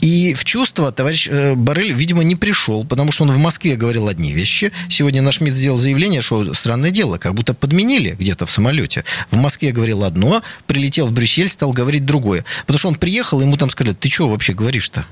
И 0.00 0.34
в 0.34 0.44
чувство 0.44 0.90
товарищ 0.90 1.28
э, 1.30 1.54
Барель, 1.54 1.92
видимо, 1.92 2.24
не 2.24 2.34
пришел, 2.34 2.84
потому 2.84 3.12
что 3.12 3.22
он 3.22 3.30
в 3.30 3.38
Москве 3.38 3.76
говорил 3.76 4.08
одни 4.08 4.32
вещи. 4.32 4.72
Сегодня 4.88 5.22
наш 5.22 5.40
МИД 5.40 5.54
сделал 5.54 5.76
заявление, 5.76 6.22
что 6.22 6.54
странное 6.54 6.90
дело, 6.90 7.18
как 7.18 7.34
будто 7.34 7.54
подменили 7.54 8.16
где-то 8.18 8.44
в 8.44 8.50
самолете. 8.50 9.04
В 9.30 9.36
Москве 9.36 9.70
говорил 9.70 10.02
одно, 10.02 10.42
прилетел 10.66 11.06
в 11.06 11.12
Брюссель, 11.12 11.48
стал 11.48 11.70
говорить 11.70 12.04
другое. 12.04 12.44
Потому 12.62 12.78
что 12.78 12.88
он 12.88 12.94
приехал, 12.96 13.40
ему 13.40 13.56
там 13.56 13.70
сказали, 13.70 13.94
ты 13.94 14.10
что 14.10 14.28
вообще 14.28 14.54
говоришь-то? 14.54 15.06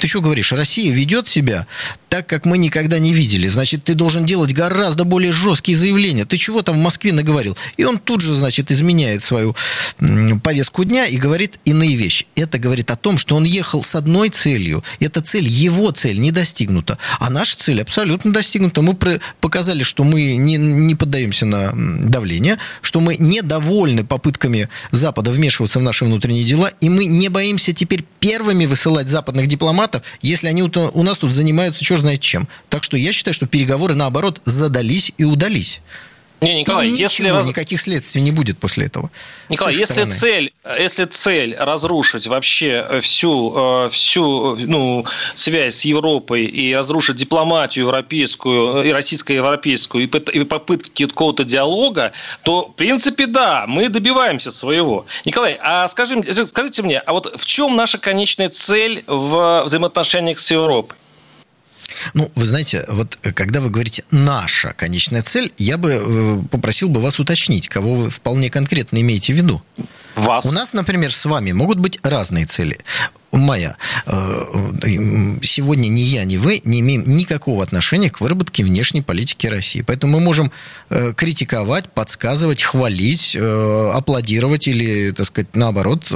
Ты 0.00 0.06
что 0.06 0.20
говоришь? 0.20 0.52
Россия 0.52 0.92
ведет 0.92 1.26
себя 1.26 1.66
так, 2.08 2.26
как 2.26 2.44
мы 2.44 2.58
никогда 2.58 2.98
не 2.98 3.12
видели. 3.12 3.48
Значит, 3.48 3.84
ты 3.84 3.94
должен 3.94 4.24
делать 4.24 4.54
гораздо 4.54 5.04
более 5.04 5.32
жесткие 5.32 5.76
заявления. 5.76 6.24
Ты 6.24 6.36
чего 6.36 6.62
там 6.62 6.76
в 6.76 6.82
Москве 6.82 7.12
наговорил? 7.12 7.56
И 7.76 7.84
он 7.84 7.98
тут 7.98 8.20
же, 8.20 8.34
значит, 8.34 8.70
изменяет 8.70 9.22
свою 9.22 9.56
повестку 10.42 10.84
дня 10.84 11.06
и 11.06 11.16
говорит 11.16 11.58
иные 11.64 11.96
вещи. 11.96 12.26
Это 12.36 12.58
говорит 12.58 12.90
о 12.90 12.96
том, 12.96 13.18
что 13.18 13.36
он 13.36 13.44
ехал 13.44 13.82
с 13.82 13.94
одной 13.94 14.28
целью. 14.28 14.84
Эта 15.00 15.22
цель, 15.22 15.46
его 15.46 15.90
цель, 15.90 16.20
не 16.20 16.30
достигнута. 16.30 16.98
А 17.18 17.30
наша 17.30 17.56
цель 17.58 17.82
абсолютно 17.82 18.32
достигнута. 18.32 18.80
Мы 18.82 18.96
показали, 19.40 19.82
что 19.82 20.04
мы 20.04 20.36
не, 20.36 20.56
не 20.56 20.94
поддаемся 20.94 21.46
на 21.46 21.72
давление, 21.74 22.58
что 22.80 23.00
мы 23.00 23.16
недовольны 23.18 24.04
попытками 24.04 24.68
Запада 24.92 25.32
вмешиваться 25.32 25.80
в 25.80 25.82
наши 25.82 26.04
внутренние 26.04 26.44
дела, 26.44 26.70
и 26.80 26.88
мы 26.88 27.06
не 27.06 27.28
боимся 27.28 27.72
теперь 27.72 28.04
первыми 28.20 28.66
высылать 28.66 29.08
западных 29.08 29.48
дипломатов 29.48 29.73
дипломатов, 29.74 30.02
если 30.22 30.46
они 30.46 30.62
у 30.62 31.02
нас 31.02 31.18
тут 31.18 31.32
занимаются 31.32 31.84
черт 31.84 32.00
знает 32.00 32.20
чем. 32.20 32.48
Так 32.68 32.84
что 32.84 32.96
я 32.96 33.12
считаю, 33.12 33.34
что 33.34 33.46
переговоры, 33.46 33.94
наоборот, 33.94 34.40
задались 34.44 35.12
и 35.18 35.24
удались. 35.24 35.80
Не, 36.40 36.60
Николай, 36.60 36.88
и 36.88 36.92
если 36.92 37.28
раз... 37.28 37.46
никаких 37.46 37.80
следствий 37.80 38.20
не 38.20 38.30
будет 38.30 38.58
после 38.58 38.86
этого. 38.86 39.10
Николай, 39.48 39.74
если 39.74 40.04
цель, 40.04 40.52
если 40.78 41.06
цель 41.06 41.56
разрушить 41.58 42.26
вообще 42.26 43.00
всю, 43.02 43.86
э, 43.86 43.88
всю 43.90 44.56
ну, 44.56 45.06
связь 45.34 45.76
с 45.76 45.84
Европой 45.84 46.44
и 46.44 46.74
разрушить 46.74 47.16
дипломатию 47.16 47.86
европейскую 47.86 48.84
и 48.84 48.90
российско-европейскую 48.90 50.04
и 50.04 50.44
попытки 50.44 51.06
какого-то 51.06 51.44
диалога, 51.44 52.12
то, 52.42 52.68
в 52.68 52.74
принципе, 52.74 53.26
да, 53.26 53.64
мы 53.66 53.88
добиваемся 53.88 54.50
своего. 54.50 55.06
Николай, 55.24 55.58
а 55.62 55.88
скажи, 55.88 56.22
скажите 56.46 56.82
мне, 56.82 56.98
а 56.98 57.12
вот 57.12 57.32
в 57.40 57.46
чем 57.46 57.76
наша 57.76 57.98
конечная 57.98 58.50
цель 58.50 59.02
в 59.06 59.64
взаимоотношениях 59.64 60.38
с 60.38 60.50
Европой? 60.50 60.96
Ну, 62.14 62.30
вы 62.34 62.46
знаете, 62.46 62.84
вот 62.88 63.18
э, 63.22 63.32
когда 63.32 63.60
вы 63.60 63.70
говорите 63.70 64.04
«наша 64.10 64.72
конечная 64.72 65.22
цель», 65.22 65.52
я 65.58 65.76
бы 65.76 65.92
э, 65.92 66.38
попросил 66.50 66.88
бы 66.88 67.00
вас 67.00 67.18
уточнить, 67.18 67.68
кого 67.68 67.94
вы 67.94 68.10
вполне 68.10 68.50
конкретно 68.50 69.00
имеете 69.00 69.32
в 69.32 69.36
виду. 69.36 69.62
Вас. 70.16 70.46
У 70.46 70.52
нас, 70.52 70.72
например, 70.72 71.12
с 71.12 71.24
вами 71.24 71.52
могут 71.52 71.78
быть 71.78 71.98
разные 72.02 72.46
цели 72.46 72.78
моя. 73.36 73.76
Э, 74.06 74.44
сегодня 75.42 75.88
ни 75.88 76.00
я, 76.00 76.24
ни 76.24 76.36
вы 76.36 76.60
не 76.64 76.80
имеем 76.80 77.16
никакого 77.16 77.62
отношения 77.62 78.10
к 78.10 78.20
выработке 78.20 78.64
внешней 78.64 79.02
политики 79.02 79.46
России. 79.46 79.82
Поэтому 79.82 80.14
мы 80.14 80.24
можем 80.24 80.52
э, 80.90 81.12
критиковать, 81.14 81.90
подсказывать, 81.92 82.62
хвалить, 82.62 83.36
э, 83.38 83.90
аплодировать 83.94 84.68
или, 84.68 85.10
так 85.12 85.26
сказать, 85.26 85.48
наоборот, 85.54 86.12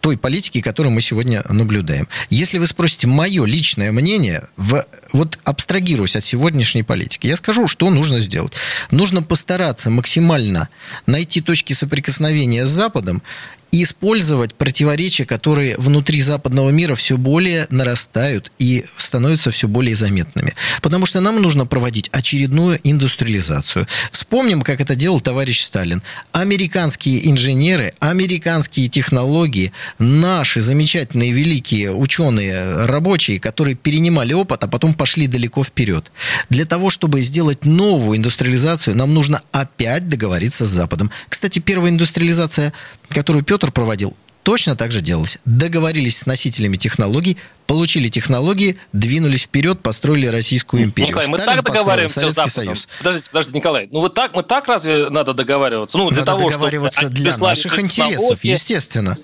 той 0.00 0.16
политики, 0.16 0.60
которую 0.60 0.92
мы 0.92 1.00
сегодня 1.00 1.44
наблюдаем. 1.48 2.08
Если 2.30 2.58
вы 2.58 2.66
спросите 2.66 3.06
мое 3.06 3.44
личное 3.44 3.92
мнение, 3.92 4.48
в, 4.56 4.84
вот 5.12 5.38
абстрагируясь 5.44 6.16
от 6.16 6.24
сегодняшней 6.24 6.82
политики, 6.82 7.26
я 7.26 7.36
скажу, 7.36 7.68
что 7.68 7.90
нужно 7.90 8.20
сделать. 8.20 8.52
Нужно 8.90 9.22
постараться 9.22 9.90
максимально 9.90 10.68
найти 11.06 11.40
точки 11.40 11.72
соприкосновения 11.72 12.64
с 12.64 12.70
Западом 12.70 13.22
и 13.70 13.82
использовать 13.82 14.54
противоречия, 14.54 15.24
которые 15.24 15.76
внутри 15.78 16.20
западного 16.20 16.70
мира 16.70 16.94
все 16.94 17.16
более 17.16 17.66
нарастают 17.70 18.50
и 18.58 18.84
становятся 18.96 19.50
все 19.50 19.68
более 19.68 19.94
заметными. 19.94 20.54
Потому 20.82 21.06
что 21.06 21.20
нам 21.20 21.40
нужно 21.40 21.66
проводить 21.66 22.08
очередную 22.12 22.80
индустриализацию. 22.82 23.86
Вспомним, 24.10 24.62
как 24.62 24.80
это 24.80 24.94
делал 24.94 25.20
товарищ 25.20 25.60
Сталин. 25.60 26.02
Американские 26.32 27.28
инженеры, 27.30 27.94
американские 28.00 28.88
технологии, 28.88 29.72
наши 29.98 30.60
замечательные 30.60 31.32
великие 31.32 31.92
ученые, 31.92 32.86
рабочие, 32.86 33.40
которые 33.40 33.74
перенимали 33.74 34.32
опыт, 34.32 34.64
а 34.64 34.68
потом 34.68 34.94
пошли 34.94 35.26
далеко 35.26 35.62
вперед. 35.62 36.10
Для 36.50 36.64
того, 36.64 36.90
чтобы 36.90 37.20
сделать 37.20 37.64
новую 37.64 38.18
индустриализацию, 38.18 38.96
нам 38.96 39.14
нужно 39.14 39.42
опять 39.52 40.08
договориться 40.08 40.66
с 40.66 40.70
Западом. 40.70 41.10
Кстати, 41.28 41.58
первая 41.58 41.90
индустриализация, 41.90 42.72
которую 43.08 43.44
Петр 43.44 43.72
проводил, 43.72 44.16
точно 44.42 44.76
так 44.76 44.90
же 44.90 45.00
делалось. 45.00 45.38
Договорились 45.44 46.18
с 46.18 46.26
носителями 46.26 46.76
технологий, 46.76 47.36
получили 47.66 48.08
технологии, 48.08 48.78
двинулись 48.92 49.42
вперед, 49.42 49.82
построили 49.82 50.26
Российскую 50.26 50.84
империю. 50.84 51.10
Николай, 51.10 51.28
мы 51.28 51.38
так 51.38 51.62
договариваемся 51.62 52.28
с 52.28 52.32
Западом. 52.32 52.52
Союз. 52.52 52.88
Подождите, 52.98 53.30
подождите, 53.30 53.58
Николай. 53.58 53.88
Ну, 53.90 54.00
вы 54.00 54.10
так, 54.10 54.34
мы 54.34 54.42
так 54.42 54.68
разве 54.68 55.10
надо 55.10 55.34
договариваться? 55.34 55.98
Ну, 55.98 56.08
для 56.08 56.20
надо 56.20 56.32
того, 56.32 56.50
договариваться 56.50 57.00
чтобы 57.00 57.14
для 57.14 57.36
наших 57.36 57.78
интересов, 57.78 58.42
естественно. 58.42 59.16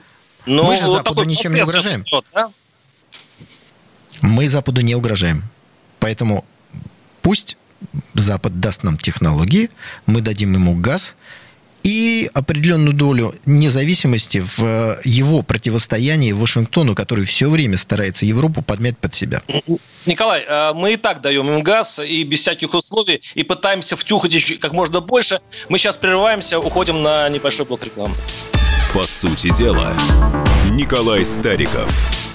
Но 0.46 0.64
мы 0.64 0.76
же 0.76 0.86
вот 0.86 0.98
Западу 0.98 1.24
ничем 1.24 1.54
не 1.54 1.62
угрожаем. 1.62 2.02
Идет, 2.02 2.24
да? 2.34 2.50
Мы 4.20 4.46
Западу 4.46 4.82
не 4.82 4.94
угрожаем. 4.94 5.42
Поэтому 6.00 6.44
пусть 7.22 7.56
Запад 8.14 8.60
даст 8.60 8.82
нам 8.82 8.98
технологии, 8.98 9.70
мы 10.06 10.20
дадим 10.20 10.52
ему 10.52 10.74
газ, 10.74 11.16
и 11.84 12.30
определенную 12.32 12.94
долю 12.94 13.34
независимости 13.46 14.42
в 14.56 14.98
его 15.04 15.42
противостоянии 15.42 16.32
Вашингтону, 16.32 16.94
который 16.94 17.26
все 17.26 17.48
время 17.48 17.76
старается 17.76 18.26
Европу 18.26 18.62
подмять 18.62 18.98
под 18.98 19.12
себя. 19.12 19.42
Николай, 20.06 20.44
э, 20.46 20.72
мы 20.74 20.94
и 20.94 20.96
так 20.96 21.20
даем 21.20 21.48
им 21.50 21.62
газ 21.62 21.98
и 21.98 22.24
без 22.24 22.40
всяких 22.40 22.74
условий, 22.74 23.22
и 23.34 23.42
пытаемся 23.42 23.96
втюхать 23.96 24.34
еще 24.34 24.56
как 24.56 24.72
можно 24.72 25.00
больше. 25.00 25.40
Мы 25.68 25.78
сейчас 25.78 25.96
прерываемся, 25.96 26.58
уходим 26.58 27.02
на 27.02 27.28
небольшой 27.28 27.66
блок 27.66 27.84
рекламы. 27.84 28.14
По 28.92 29.04
сути 29.04 29.54
дела, 29.56 29.94
Николай 30.70 31.24
Стариков– 31.24 31.90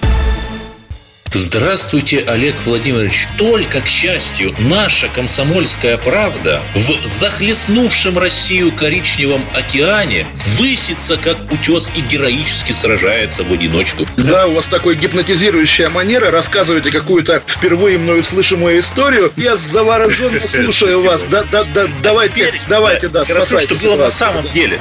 Здравствуйте, 1.32 2.24
Олег 2.28 2.56
Владимирович. 2.66 3.28
Только, 3.38 3.82
к 3.82 3.88
счастью, 3.88 4.54
наша 4.60 5.08
комсомольская 5.10 5.98
правда 5.98 6.62
в 6.74 7.08
захлестнувшем 7.08 8.18
Россию 8.18 8.72
коричневом 8.72 9.46
океане 9.54 10.26
высится, 10.58 11.18
как 11.18 11.52
утес, 11.52 11.92
и 11.96 12.02
героически 12.02 12.72
сражается 12.72 13.44
в 13.44 13.52
одиночку. 13.52 14.08
Да, 14.18 14.48
у 14.48 14.54
вас 14.54 14.68
такой 14.68 14.96
гипнотизирующая 14.96 15.90
манера. 15.90 16.32
Рассказываете 16.32 16.92
какую-то 16.92 17.44
впервые 17.46 17.98
мною 17.98 18.24
слышимую 18.24 18.80
историю. 18.80 19.32
Я 19.36 19.56
завороженно 19.56 20.42
слушаю 20.48 21.04
вас. 21.04 21.24
Да, 21.26 21.44
да, 21.52 21.64
да, 21.64 21.88
давайте, 22.02 22.54
давайте, 22.68 23.08
да, 23.10 23.24
спасайте. 23.24 23.76
что 23.76 23.88
было 23.88 23.98
на 23.98 24.10
самом 24.10 24.52
деле 24.52 24.80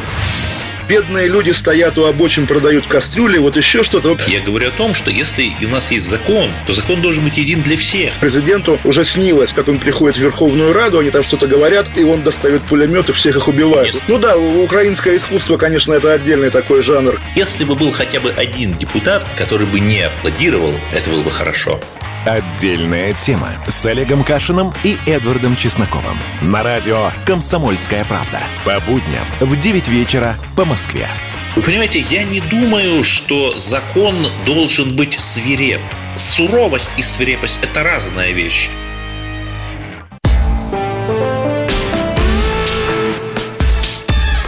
бедные 0.89 1.29
люди 1.29 1.51
стоят 1.51 1.99
у 1.99 2.07
обочин, 2.07 2.47
продают 2.47 2.87
кастрюли, 2.87 3.39
вот 3.39 3.57
еще 3.57 3.83
что-то. 3.83 4.17
Я 4.27 4.41
говорю 4.41 4.69
о 4.69 4.71
том, 4.71 4.95
что 4.95 5.11
если 5.11 5.53
у 5.63 5.69
нас 5.69 5.91
есть 5.91 6.09
закон, 6.09 6.51
то 6.67 6.73
закон 6.73 7.01
должен 7.03 7.25
быть 7.25 7.37
един 7.37 7.63
для 7.63 7.77
всех. 7.77 8.15
Президенту 8.15 8.79
уже 8.85 9.05
снилось, 9.05 9.53
как 9.53 9.69
он 9.69 9.79
приходит 9.79 10.17
в 10.17 10.21
Верховную 10.21 10.73
Раду, 10.73 10.99
они 10.99 11.11
там 11.11 11.23
что-то 11.23 11.47
говорят, 11.47 11.91
и 11.97 12.05
он 12.05 12.23
достает 12.23 12.63
пулемет 12.63 13.09
и 13.11 13.13
всех 13.13 13.37
их 13.37 13.49
убивает. 13.49 13.95
Нет. 13.95 14.03
Ну 14.09 14.19
да, 14.19 14.37
украинское 14.37 15.17
искусство, 15.17 15.57
конечно, 15.57 15.93
это 15.93 16.13
отдельный 16.13 16.51
такой 16.51 16.83
жанр. 16.83 17.21
Если 17.37 17.65
бы 17.65 17.75
был 17.75 17.91
хотя 17.93 18.21
бы 18.21 18.31
один 18.31 18.75
депутат, 18.75 19.27
который 19.37 19.67
бы 19.67 19.81
не 19.81 20.03
аплодировал, 20.03 20.75
это 20.93 21.11
было 21.11 21.23
бы 21.23 21.31
хорошо. 21.31 21.81
Отдельная 22.27 23.15
тема 23.15 23.49
с 23.69 23.87
Олегом 23.87 24.25
Кашиным 24.25 24.73
и 24.83 24.99
Эдвардом 25.07 25.55
Чесноковым. 25.55 26.19
На 26.43 26.63
радио 26.63 27.11
«Комсомольская 27.25 28.05
правда». 28.05 28.41
По 28.65 28.81
будням 28.81 29.25
в 29.41 29.59
9 29.59 29.89
вечера 29.89 30.35
по 30.57 30.65
Москве. 30.65 31.09
Вы 31.55 31.63
понимаете, 31.63 32.01
я 32.01 32.25
не 32.25 32.41
думаю, 32.41 33.05
что 33.05 33.57
закон 33.57 34.15
должен 34.45 34.97
быть 34.97 35.19
свиреп. 35.19 35.81
Суровость 36.17 36.91
и 36.97 37.03
свирепость– 37.03 37.61
это 37.63 37.85
разная 37.85 38.33
вещь. 38.33 38.69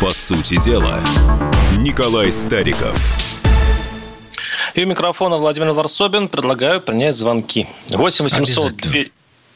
По 0.00 0.11
сути 0.11 0.61
дела, 0.62 1.00
Николай 1.78 2.33
Стариков– 2.33 2.98
и 4.74 4.85
у 4.85 4.87
микрофона 4.87 5.37
Владимир 5.38 5.72
Варсобин. 5.72 6.28
Предлагаю 6.28 6.80
принять 6.80 7.16
звонки. 7.16 7.66
8 7.88 8.24
800 8.24 8.72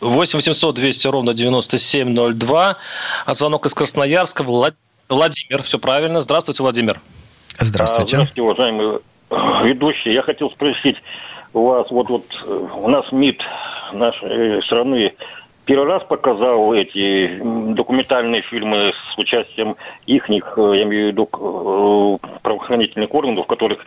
8 0.01 0.39
800 0.39 0.75
200 0.75 1.09
ровно 1.09 1.35
9702. 1.35 2.77
А 3.27 3.35
звонок 3.35 3.67
из 3.67 3.75
Красноярска. 3.75 4.43
Владимир, 4.43 5.63
все 5.63 5.79
правильно. 5.79 6.21
Здравствуйте, 6.21 6.63
Владимир. 6.63 7.01
Здравствуйте. 7.59 8.17
Здравствуйте, 8.17 8.43
уважаемые 8.43 9.01
ведущие. 9.65 10.15
Я 10.15 10.23
хотел 10.23 10.51
спросить 10.51 10.97
у 11.53 11.67
вас, 11.67 11.91
вот, 11.91 12.09
вот 12.09 12.25
у 12.77 12.89
нас 12.89 13.11
МИД 13.13 13.41
нашей 13.93 14.63
страны 14.65 15.15
первый 15.65 15.87
раз 15.87 16.03
показал 16.05 16.73
эти 16.75 17.41
документальные 17.75 18.43
фильмы 18.43 18.93
с 19.13 19.19
участием 19.19 19.77
их, 20.07 20.29
я 20.29 20.83
имею 20.83 21.09
в 21.09 21.13
виду 21.13 21.29
э, 21.33 22.39
правоохранительных 22.43 23.13
органов, 23.15 23.45
в 23.45 23.49
которых 23.49 23.79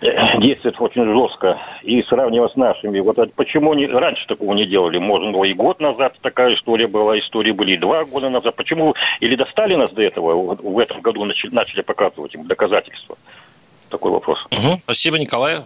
действует 0.00 0.80
очень 0.80 1.04
жестко 1.04 1.58
и 1.82 2.02
сравнивать 2.02 2.52
с 2.52 2.56
нашими. 2.56 3.00
Вот 3.00 3.16
почему 3.34 3.74
не, 3.74 3.86
раньше 3.86 4.26
такого 4.26 4.54
не 4.54 4.66
делали? 4.66 4.98
Можно 4.98 5.32
было 5.32 5.44
и 5.44 5.52
год 5.52 5.80
назад 5.80 6.14
такая 6.22 6.54
история 6.54 6.86
была, 6.86 7.18
истории 7.18 7.52
были 7.52 7.72
и 7.72 7.76
два 7.76 8.04
года 8.04 8.30
назад. 8.30 8.56
Почему 8.56 8.94
или 9.20 9.36
достали 9.36 9.74
нас 9.74 9.92
до 9.92 10.02
этого, 10.02 10.54
в 10.54 10.78
этом 10.78 11.00
году 11.00 11.24
начали, 11.24 11.52
начали 11.54 11.82
показывать 11.82 12.34
им 12.34 12.46
доказательства? 12.46 13.16
Такой 13.90 14.12
вопрос. 14.12 14.38
Угу. 14.52 14.80
Спасибо, 14.84 15.18
Николай. 15.18 15.58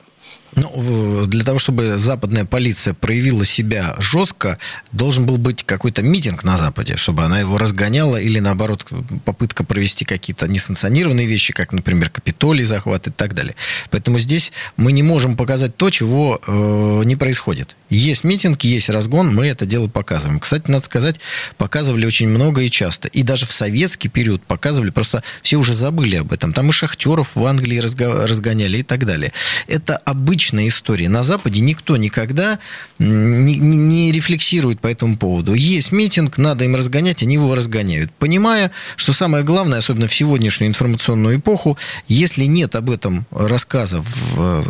Ну, 0.57 1.27
для 1.27 1.42
того, 1.42 1.59
чтобы 1.59 1.99
западная 1.99 2.44
полиция 2.44 2.94
проявила 2.94 3.44
себя 3.44 3.97
жестко, 3.99 4.59
должен 4.92 5.27
был 5.27 5.37
быть 5.37 5.64
какой-то 5.64 6.03
митинг 6.03 6.44
на 6.44 6.57
Западе, 6.57 6.97
чтобы 6.97 7.25
она 7.25 7.40
его 7.40 7.59
разгоняла, 7.59 8.20
или 8.20 8.38
наоборот, 8.38 8.87
попытка 9.25 9.64
провести 9.64 10.05
какие-то 10.05 10.47
несанкционированные 10.47 11.27
вещи, 11.27 11.53
как, 11.53 11.73
например, 11.73 12.11
Капитолий 12.11 12.64
захват 12.64 13.09
и 13.09 13.11
так 13.11 13.35
далее. 13.35 13.57
Поэтому 13.90 14.18
здесь 14.18 14.53
мы 14.77 14.92
не 14.92 15.03
можем 15.03 15.37
показать 15.37 15.77
то, 15.77 15.90
чего 15.90 16.40
э, 16.47 17.03
не 17.05 17.16
происходит. 17.16 17.77
Есть 17.90 18.23
митинг, 18.23 18.62
есть 18.62 18.88
разгон, 18.88 19.35
мы 19.35 19.47
это 19.47 19.66
дело 19.66 19.88
показываем. 19.88 20.38
Кстати, 20.38 20.70
надо 20.70 20.85
сказать, 20.85 21.16
показывали 21.57 22.07
очень 22.07 22.29
много 22.29 22.62
и 22.62 22.70
часто. 22.70 23.09
И 23.09 23.23
даже 23.23 23.47
в 23.47 23.53
советский 23.53 24.09
период 24.09 24.42
показывали, 24.42 24.90
просто 24.90 25.23
все 25.42 25.57
уже 25.57 25.75
забыли 25.75 26.16
об 26.16 26.33
этом. 26.33 26.53
Там 26.53 26.68
и 26.68 26.73
шахтеров 26.73 27.35
в 27.35 27.44
Англии 27.44 27.79
разгоняли 27.79 28.79
и 28.79 28.83
так 28.83 29.05
далее. 29.05 29.33
Это 29.66 29.97
обычно 29.97 30.24
обычная 30.25 30.69
история. 30.69 31.11
На 31.11 31.23
Западе 31.23 31.61
никто 31.61 31.99
никогда 31.99 32.59
не, 32.99 33.57
не 33.57 34.11
рефлексирует 34.11 34.81
по 34.81 34.87
этому 34.87 35.19
поводу. 35.19 35.53
Есть 35.53 35.93
митинг, 35.93 36.39
надо 36.39 36.65
им 36.65 36.75
разгонять, 36.75 37.23
они 37.23 37.35
его 37.35 37.55
разгоняют. 37.55 38.11
Понимая, 38.13 38.71
что 38.97 39.13
самое 39.13 39.45
главное, 39.45 39.79
особенно 39.79 40.07
в 40.07 40.15
сегодняшнюю 40.15 40.71
информационную 40.71 41.39
эпоху, 41.39 41.77
если 42.09 42.45
нет 42.45 42.75
об 42.75 42.89
этом 42.89 43.27
рассказа 43.31 44.01
в 44.01 44.65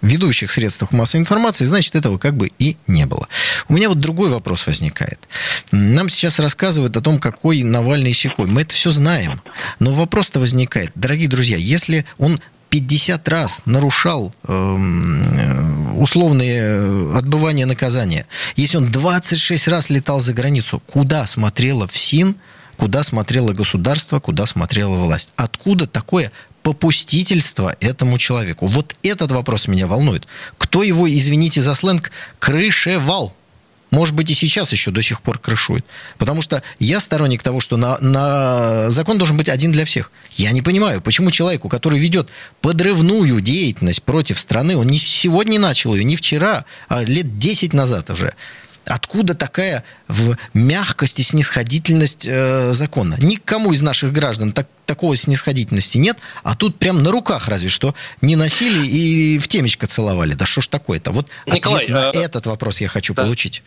ведущих 0.00 0.50
средствах 0.50 0.92
массовой 0.92 1.20
информации, 1.20 1.66
значит, 1.66 1.94
этого 1.94 2.16
как 2.16 2.34
бы 2.34 2.50
и 2.58 2.76
не 2.86 3.04
было. 3.04 3.28
У 3.68 3.74
меня 3.74 3.88
вот 3.90 4.00
другой 4.00 4.30
вопрос 4.30 4.66
возникает. 4.66 5.18
Нам 5.72 6.08
сейчас 6.08 6.38
рассказывают 6.38 6.96
о 6.96 7.02
том, 7.02 7.18
какой 7.18 7.62
Навальный 7.62 8.14
секой. 8.14 8.46
Мы 8.46 8.62
это 8.62 8.74
все 8.74 8.90
знаем. 8.90 9.42
Но 9.78 9.92
вопрос-то 9.92 10.40
возникает. 10.40 10.92
Дорогие 10.94 11.28
друзья, 11.28 11.56
если 11.56 12.06
он 12.18 12.40
50 12.80 13.28
раз 13.28 13.62
нарушал 13.64 14.34
эм, 14.46 15.98
условные 15.98 17.16
отбывания 17.16 17.64
наказания, 17.64 18.26
если 18.54 18.76
он 18.76 18.92
26 18.92 19.68
раз 19.68 19.88
летал 19.88 20.20
за 20.20 20.34
границу, 20.34 20.82
куда 20.86 21.26
смотрела 21.26 21.88
ФСИН, 21.88 22.36
куда 22.76 23.02
смотрело 23.02 23.52
государство, 23.52 24.20
куда 24.20 24.44
смотрела 24.44 24.96
власть? 24.96 25.32
Откуда 25.36 25.86
такое 25.86 26.32
попустительство 26.62 27.74
этому 27.80 28.18
человеку? 28.18 28.66
Вот 28.66 28.94
этот 29.02 29.32
вопрос 29.32 29.68
меня 29.68 29.86
волнует. 29.86 30.28
Кто 30.58 30.82
его, 30.82 31.08
извините 31.10 31.62
за 31.62 31.74
сленг, 31.74 32.10
крышевал? 32.38 33.34
Может 33.90 34.14
быть, 34.14 34.30
и 34.30 34.34
сейчас 34.34 34.72
еще 34.72 34.90
до 34.90 35.02
сих 35.02 35.22
пор 35.22 35.38
крышует. 35.38 35.84
Потому 36.18 36.42
что 36.42 36.62
я 36.78 37.00
сторонник 37.00 37.42
того, 37.42 37.60
что 37.60 37.76
на, 37.76 37.98
на... 37.98 38.90
закон 38.90 39.18
должен 39.18 39.36
быть 39.36 39.48
один 39.48 39.72
для 39.72 39.84
всех. 39.84 40.10
Я 40.32 40.50
не 40.50 40.62
понимаю, 40.62 41.00
почему 41.00 41.30
человеку, 41.30 41.68
который 41.68 41.98
ведет 41.98 42.28
подрывную 42.60 43.40
деятельность 43.40 44.02
против 44.02 44.38
страны, 44.38 44.76
он 44.76 44.86
не 44.88 44.98
сегодня 44.98 45.58
начал 45.58 45.94
ее, 45.94 46.04
не 46.04 46.16
вчера, 46.16 46.64
а 46.88 47.04
лет 47.04 47.38
10 47.38 47.72
назад 47.72 48.10
уже, 48.10 48.34
Откуда 48.86 49.34
такая 49.34 49.84
в 50.08 50.36
мягкость 50.54 51.18
и 51.20 51.22
снисходительность 51.22 52.26
э, 52.28 52.72
закона? 52.72 53.16
Никому 53.18 53.72
из 53.72 53.82
наших 53.82 54.12
граждан 54.12 54.52
так, 54.52 54.68
такого 54.86 55.16
снисходительности 55.16 55.98
нет, 55.98 56.18
а 56.44 56.54
тут 56.54 56.78
прям 56.78 57.02
на 57.02 57.10
руках 57.10 57.48
разве 57.48 57.68
что 57.68 57.94
не 58.22 58.36
носили 58.36 58.86
и 58.86 59.38
в 59.38 59.48
темечко 59.48 59.86
целовали. 59.86 60.34
Да 60.34 60.46
что 60.46 60.60
ж 60.60 60.68
такое-то? 60.68 61.10
Вот 61.10 61.26
Николай, 61.46 61.84
ответ 61.84 62.14
на 62.14 62.18
э, 62.18 62.22
этот 62.22 62.46
вопрос 62.46 62.80
я 62.80 62.88
хочу 62.88 63.12
да. 63.12 63.24
получить. 63.24 63.62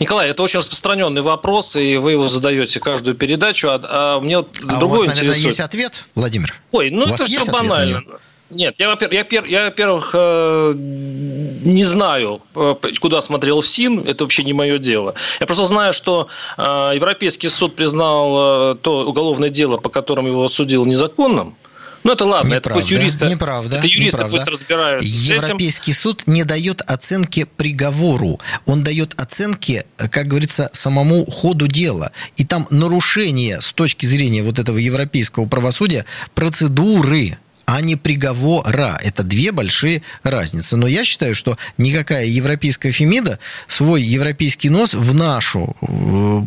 Николай, 0.00 0.30
это 0.30 0.42
очень 0.42 0.60
распространенный 0.60 1.22
вопрос, 1.22 1.76
и 1.76 1.96
вы 1.96 2.12
его 2.12 2.28
задаете 2.28 2.80
каждую 2.80 3.16
передачу. 3.16 3.68
А, 3.68 3.80
а 3.84 4.20
мне 4.20 4.38
вот 4.38 4.58
а 4.68 4.78
другой 4.78 4.98
у 4.98 5.06
вас, 5.06 5.16
наверное, 5.16 5.36
интересует. 5.36 5.46
есть 5.46 5.60
ответ, 5.60 6.04
Владимир? 6.14 6.54
Ой, 6.72 6.90
ну 6.90 7.06
это 7.06 7.24
все 7.24 7.44
банально. 7.44 8.02
Нет, 8.50 8.78
я, 8.78 8.96
я, 9.10 9.26
я, 9.46 9.64
во-первых, 9.64 10.10
э, 10.12 10.72
не 10.76 11.84
знаю, 11.84 12.42
э, 12.54 12.74
куда 13.00 13.22
смотрел 13.22 13.62
ФСИН, 13.62 14.06
это 14.06 14.24
вообще 14.24 14.44
не 14.44 14.52
мое 14.52 14.78
дело. 14.78 15.14
Я 15.40 15.46
просто 15.46 15.64
знаю, 15.64 15.92
что 15.92 16.28
э, 16.56 16.92
Европейский 16.94 17.48
суд 17.48 17.74
признал 17.74 18.76
то 18.76 19.06
уголовное 19.06 19.50
дело, 19.50 19.78
по 19.78 19.88
которому 19.88 20.28
его 20.28 20.44
осудил 20.44 20.84
незаконным. 20.84 21.56
Ну, 22.04 22.12
это 22.12 22.26
ладно, 22.26 22.48
неправда, 22.48 22.68
это 22.68 22.74
пусть 22.74 22.90
юристы, 22.90 23.26
неправда, 23.26 23.76
это 23.78 23.86
юристы 23.86 24.18
неправда. 24.18 24.36
пусть 24.36 24.48
разбираются 24.48 25.14
Европейский 25.14 25.92
этим. 25.92 26.00
суд 26.00 26.22
не 26.26 26.44
дает 26.44 26.82
оценки 26.82 27.44
приговору. 27.56 28.40
Он 28.66 28.82
дает 28.82 29.18
оценки, 29.18 29.86
как 29.96 30.26
говорится, 30.26 30.68
самому 30.74 31.24
ходу 31.24 31.66
дела. 31.66 32.12
И 32.36 32.44
там 32.44 32.66
нарушение 32.68 33.62
с 33.62 33.72
точки 33.72 34.04
зрения 34.04 34.42
вот 34.42 34.58
этого 34.58 34.76
европейского 34.76 35.46
правосудия 35.46 36.04
процедуры 36.34 37.38
а 37.66 37.80
не 37.80 37.96
приговора. 37.96 38.98
Это 39.02 39.22
две 39.22 39.52
большие 39.52 40.02
разницы. 40.22 40.76
Но 40.76 40.86
я 40.86 41.04
считаю, 41.04 41.34
что 41.34 41.56
никакая 41.78 42.26
европейская 42.26 42.90
фемида 42.90 43.38
свой 43.66 44.02
европейский 44.02 44.70
нос 44.70 44.94
в 44.94 45.14
нашу 45.14 45.76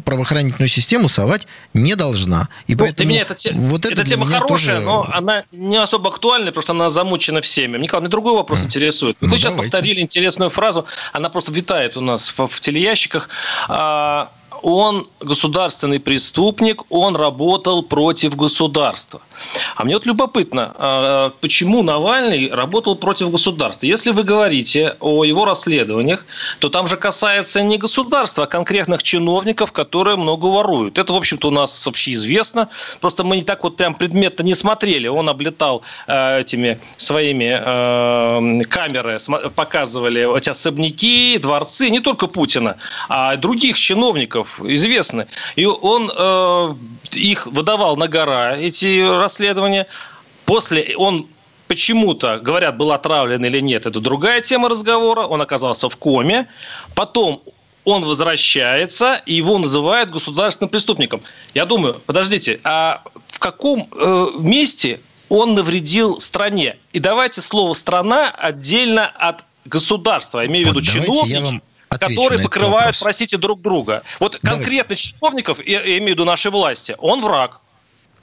правоохранительную 0.06 0.70
систему 0.70 1.10
совать 1.10 1.48
не 1.74 1.96
должна. 1.96 2.50
И 2.68 2.74
ну, 2.74 2.80
поэтому 2.80 2.98
для 2.98 3.06
меня 3.06 3.22
это, 3.22 3.36
вот 3.54 3.86
это 3.86 4.02
эта 4.02 4.10
тема 4.10 4.26
хорошая, 4.26 4.78
тоже... 4.78 4.86
но 4.86 5.10
она 5.12 5.44
не 5.52 5.78
особо 5.78 6.10
актуальна, 6.10 6.48
потому 6.48 6.62
что 6.62 6.74
она 6.74 6.90
замучена 6.90 7.42
всеми. 7.42 7.78
Николай, 7.78 8.02
мне 8.02 8.10
другой 8.10 8.34
вопрос 8.34 8.62
mm. 8.62 8.66
интересует. 8.66 9.18
Вы 9.22 9.28
ну, 9.28 9.36
сейчас 9.36 9.52
давайте. 9.52 9.72
повторили 9.72 10.02
интересную 10.02 10.50
фразу, 10.50 10.86
она 11.14 11.30
просто 11.30 11.52
витает 11.52 11.98
у 11.98 12.02
нас 12.02 12.34
в, 12.38 12.48
в 12.48 12.60
телеящиках. 12.60 13.30
А, 13.68 14.32
он 14.62 15.08
государственный 15.22 16.00
преступник, 16.00 16.84
он 16.90 17.16
работал 17.16 17.84
против 17.84 18.36
государства. 18.36 19.22
А 19.76 19.84
мне 19.84 19.96
вот 19.96 20.06
любопытно, 20.06 20.74
а, 20.76 21.34
почему 21.42 21.84
Навальный 21.84 22.50
работал 22.52 22.96
против 22.96 23.32
государства? 23.32 23.86
Если 23.86 24.12
вы 24.12 24.24
говорите 24.24 24.96
о 25.00 25.24
его 25.24 25.46
расследованиях, 25.46 26.26
то 26.60 26.70
там 26.70 26.88
же 26.88 26.98
касается 26.98 27.62
не 27.62 27.78
государства, 27.78 28.46
а 28.46 28.48
конкретных 28.48 29.04
чиновников, 29.04 29.72
которые 29.72 30.16
много 30.18 30.46
воруют. 30.46 30.98
Это, 30.98 31.14
в 31.14 31.18
общем-то, 31.18 31.48
у 31.50 31.52
нас 31.52 31.86
вообще 31.86 32.12
известно. 32.12 32.70
Просто 33.02 33.24
мы 33.24 33.38
не 33.38 33.44
так 33.44 33.64
вот 33.64 33.78
прям 33.78 33.96
предметно 33.96 34.44
не 34.44 34.56
смотрели. 34.56 35.08
Он 35.08 35.30
облетал 35.30 35.84
э, 36.08 36.40
этими 36.42 36.80
своими 36.98 37.60
э, 37.60 38.64
камеры, 38.64 39.20
показывали 39.56 40.38
эти 40.38 40.50
особняки, 40.50 41.38
дворцы, 41.38 41.90
не 41.90 42.00
только 42.00 42.28
Путина, 42.28 42.78
а 43.10 43.36
других 43.36 43.78
чиновников 43.78 44.47
известны. 44.64 45.28
И 45.56 45.66
он 45.66 46.12
э, 46.16 46.76
их 47.14 47.48
выдавал 47.48 47.98
на 47.98 48.08
гора, 48.08 48.58
эти 48.58 49.08
расследования. 49.20 49.88
После 50.46 50.96
он 50.98 51.28
почему-то, 51.68 52.40
говорят, 52.40 52.78
был 52.78 52.92
отравлен 52.92 53.44
или 53.46 53.60
нет, 53.60 53.86
это 53.86 54.00
другая 54.00 54.42
тема 54.42 54.70
разговора. 54.70 55.22
Он 55.22 55.42
оказался 55.42 55.90
в 55.90 55.98
коме. 55.98 56.48
Потом 56.96 57.42
он 57.88 58.04
возвращается, 58.04 59.22
и 59.26 59.34
его 59.34 59.58
называют 59.58 60.10
государственным 60.10 60.70
преступником. 60.70 61.22
Я 61.54 61.66
думаю, 61.66 62.02
подождите, 62.06 62.60
а 62.64 63.02
в 63.28 63.40
каком 63.40 63.88
э, 63.96 64.28
месте 64.40 65.00
он 65.30 65.56
навредил 65.56 66.20
стране? 66.20 66.78
И 66.92 67.00
давайте 67.00 67.42
слово 67.42 67.74
«страна» 67.74 68.30
отдельно 68.30 69.08
от 69.08 69.44
государства. 69.64 70.42
Я 70.42 70.48
имею 70.48 70.66
в 70.66 70.70
виду 70.70 70.80
вот 70.80 71.64
чиновники 71.90 72.16
которые 72.16 72.44
покрывают, 72.44 73.00
простите, 73.00 73.38
друг 73.38 73.62
друга. 73.62 74.04
Вот 74.20 74.38
Давайте. 74.42 74.66
конкретно 74.66 74.96
чиновников, 74.96 75.60
я, 75.66 75.82
я 75.82 75.98
имею 75.98 76.04
в 76.04 76.10
виду 76.10 76.26
нашей 76.26 76.52
власти, 76.52 76.96
он 76.98 77.22
враг. 77.22 77.60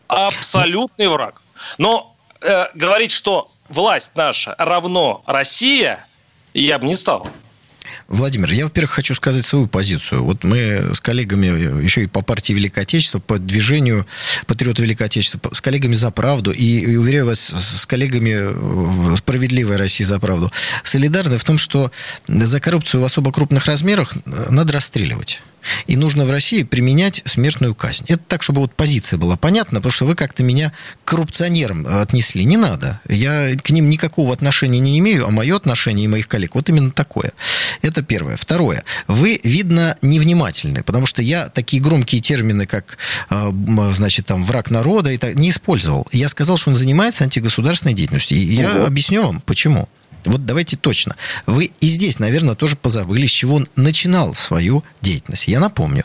Абсолютный 0.07 1.09
враг. 1.09 1.43
Но 1.79 2.15
э, 2.41 2.67
говорить, 2.75 3.11
что 3.11 3.49
власть 3.69 4.13
наша 4.17 4.55
равно 4.59 5.23
Россия, 5.27 6.07
я 6.53 6.79
бы 6.79 6.87
не 6.87 6.95
стал. 6.95 7.27
Владимир, 8.09 8.53
я, 8.53 8.65
во-первых, 8.65 8.93
хочу 8.93 9.15
сказать 9.15 9.45
свою 9.45 9.67
позицию. 9.67 10.25
Вот 10.25 10.45
мы 10.45 10.91
с 10.93 11.01
коллегами 11.01 11.83
еще 11.83 12.03
и 12.03 12.07
по 12.07 12.23
партии 12.23 12.53
Великое 12.53 12.83
Отечество, 12.83 13.19
по 13.19 13.39
движению 13.39 14.07
Патриота 14.47 14.83
Великое 14.83 15.05
Отечество, 15.05 15.41
с 15.53 15.61
коллегами 15.61 15.95
за 15.95 16.11
правду, 16.11 16.53
и, 16.53 16.81
и 16.81 16.97
уверяю 16.97 17.27
вас, 17.27 17.41
с 17.41 17.87
коллегами 17.87 19.17
Справедливой 19.17 19.77
России 19.77 20.05
за 20.05 20.19
правду, 20.19 20.53
солидарны 20.83 21.39
в 21.39 21.45
том, 21.45 21.57
что 21.57 21.91
за 22.29 22.61
коррупцию 22.61 23.01
в 23.01 23.05
особо 23.05 23.33
крупных 23.33 23.67
размерах 23.67 24.15
надо 24.27 24.75
расстреливать. 24.75 25.43
И 25.87 25.97
нужно 25.97 26.25
в 26.25 26.31
России 26.31 26.63
применять 26.63 27.23
смертную 27.25 27.75
казнь. 27.75 28.05
Это 28.09 28.23
так, 28.27 28.43
чтобы 28.43 28.61
вот 28.61 28.75
позиция 28.75 29.19
была 29.19 29.37
понятна, 29.37 29.79
потому 29.81 29.93
что 29.93 30.07
вы 30.07 30.15
как-то 30.15 30.43
меня 30.43 30.73
к 31.05 31.09
коррупционерам 31.09 31.87
отнесли. 31.87 32.45
Не 32.45 32.57
надо. 32.57 33.01
Я 33.09 33.57
к 33.57 33.71
ним 33.71 33.91
никакого 33.91 34.33
отношения 34.33 34.81
не 34.81 34.99
имею, 34.99 35.27
а 35.27 35.31
мое 35.31 35.57
отношение 35.57 36.05
и 36.05 36.09
моих 36.09 36.29
коллег 36.29 36.55
вот 36.55 36.69
именно 36.69 36.91
такое. 36.91 37.33
Это 37.83 38.03
первое. 38.03 38.37
Второе. 38.37 38.85
Вы, 39.07 39.41
видно, 39.43 39.97
невнимательны, 40.03 40.83
потому 40.83 41.07
что 41.07 41.23
я 41.23 41.49
такие 41.49 41.83
громкие 41.83 42.21
термины, 42.21 42.67
как, 42.67 42.99
а, 43.29 43.53
значит, 43.93 44.27
там, 44.27 44.45
враг 44.45 44.71
народа, 44.71 45.13
и 45.13 45.19
так, 45.19 45.35
не 45.35 45.51
использовал. 45.51 46.07
Я 46.13 46.29
сказал, 46.29 46.57
что 46.57 46.71
он 46.71 46.77
занимается 46.77 47.25
антигосударственной 47.25 47.95
деятельностью. 47.95 48.39
И 48.39 48.55
я 48.55 48.71
угу. 48.71 48.87
объясню 48.87 49.25
вам, 49.25 49.41
почему. 49.41 49.89
Вот 50.25 50.45
давайте 50.47 50.77
точно. 50.77 51.17
Вы 51.47 51.73
и 51.81 51.87
здесь, 51.87 52.19
наверное, 52.19 52.55
тоже 52.55 52.77
позабыли, 52.77 53.27
с 53.27 53.31
чего 53.31 53.57
он 53.57 53.69
начинал 53.77 54.35
свою 54.35 54.85
деятельность. 55.03 55.49
Я 55.49 55.61
напомню. 55.61 56.05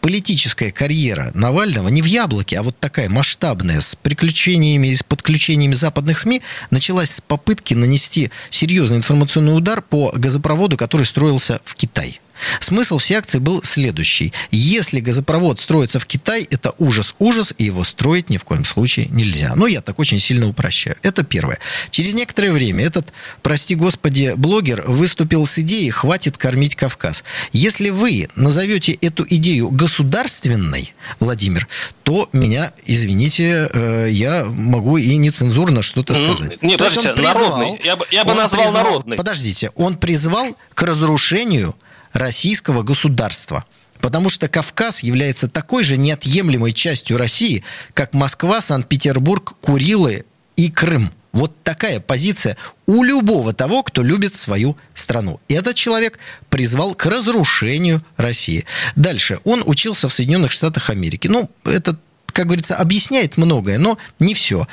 Политическая 0.00 0.72
карьера 0.72 1.30
Навального 1.34 1.88
не 1.88 2.02
в 2.02 2.06
яблоке, 2.06 2.58
а 2.58 2.62
вот 2.62 2.78
такая 2.78 3.08
масштабная, 3.08 3.80
с 3.80 3.94
приключениями, 3.94 4.94
с 4.94 5.02
подключениями 5.02 5.74
западных 5.74 6.18
СМИ, 6.18 6.42
началась 6.70 7.10
с 7.10 7.20
попытки 7.20 7.74
нанести 7.74 8.30
серьезный 8.50 8.96
информационный 8.96 9.56
удар 9.56 9.82
по 9.82 10.12
газопроводу, 10.14 10.76
который 10.76 11.06
строился 11.06 11.60
в 11.64 11.74
Китай. 11.74 12.21
Смысл 12.60 12.98
всей 12.98 13.14
акции 13.14 13.38
был 13.38 13.62
следующий. 13.62 14.32
Если 14.50 15.00
газопровод 15.00 15.58
строится 15.58 15.98
в 15.98 16.06
Китай, 16.06 16.46
это 16.50 16.74
ужас-ужас, 16.78 17.54
и 17.58 17.64
его 17.64 17.84
строить 17.84 18.30
ни 18.30 18.36
в 18.36 18.44
коем 18.44 18.64
случае 18.64 19.06
нельзя. 19.10 19.52
Но 19.56 19.66
я 19.66 19.80
так 19.80 19.98
очень 19.98 20.18
сильно 20.18 20.48
упрощаю. 20.48 20.96
Это 21.02 21.22
первое. 21.22 21.58
Через 21.90 22.14
некоторое 22.14 22.52
время 22.52 22.84
этот, 22.84 23.12
прости 23.42 23.74
господи, 23.74 24.34
блогер 24.36 24.84
выступил 24.86 25.46
с 25.46 25.58
идеей 25.58 25.90
«хватит 25.90 26.38
кормить 26.38 26.76
Кавказ». 26.76 27.24
Если 27.52 27.90
вы 27.90 28.28
назовете 28.36 28.92
эту 28.92 29.26
идею 29.28 29.70
государственной, 29.70 30.94
Владимир, 31.20 31.68
то 32.02 32.28
меня, 32.32 32.72
извините, 32.86 33.68
э, 33.72 34.08
я 34.10 34.44
могу 34.44 34.96
и 34.96 35.16
нецензурно 35.16 35.82
что-то 35.82 36.14
сказать. 36.14 36.62
Нет, 36.62 36.78
подождите, 36.78 37.12
призвал, 37.12 37.58
народный. 37.58 37.80
Я 37.84 37.96
бы, 37.96 38.06
я 38.10 38.24
бы 38.24 38.34
назвал 38.34 38.64
призвал, 38.64 38.84
народный. 38.84 39.16
Подождите, 39.16 39.70
он 39.74 39.96
призвал 39.96 40.56
к 40.74 40.82
разрушению 40.82 41.74
российского 42.12 42.82
государства. 42.82 43.64
Потому 44.00 44.30
что 44.30 44.48
Кавказ 44.48 45.02
является 45.02 45.48
такой 45.48 45.84
же 45.84 45.96
неотъемлемой 45.96 46.72
частью 46.72 47.18
России, 47.18 47.62
как 47.94 48.14
Москва, 48.14 48.60
Санкт-Петербург, 48.60 49.54
Курилы 49.60 50.24
и 50.56 50.70
Крым. 50.70 51.12
Вот 51.32 51.62
такая 51.62 51.98
позиция 52.00 52.58
у 52.86 53.02
любого 53.02 53.54
того, 53.54 53.82
кто 53.82 54.02
любит 54.02 54.34
свою 54.34 54.76
страну. 54.92 55.40
Этот 55.48 55.76
человек 55.76 56.18
призвал 56.50 56.94
к 56.94 57.06
разрушению 57.06 58.02
России. 58.16 58.66
Дальше. 58.96 59.40
Он 59.44 59.62
учился 59.64 60.08
в 60.08 60.12
Соединенных 60.12 60.50
Штатах 60.50 60.90
Америки. 60.90 61.28
Ну, 61.28 61.48
это 61.64 61.96
как 62.32 62.46
говорится, 62.46 62.76
объясняет 62.76 63.36
многое, 63.36 63.78
но 63.78 63.98
не 64.18 64.34
все. 64.34 64.66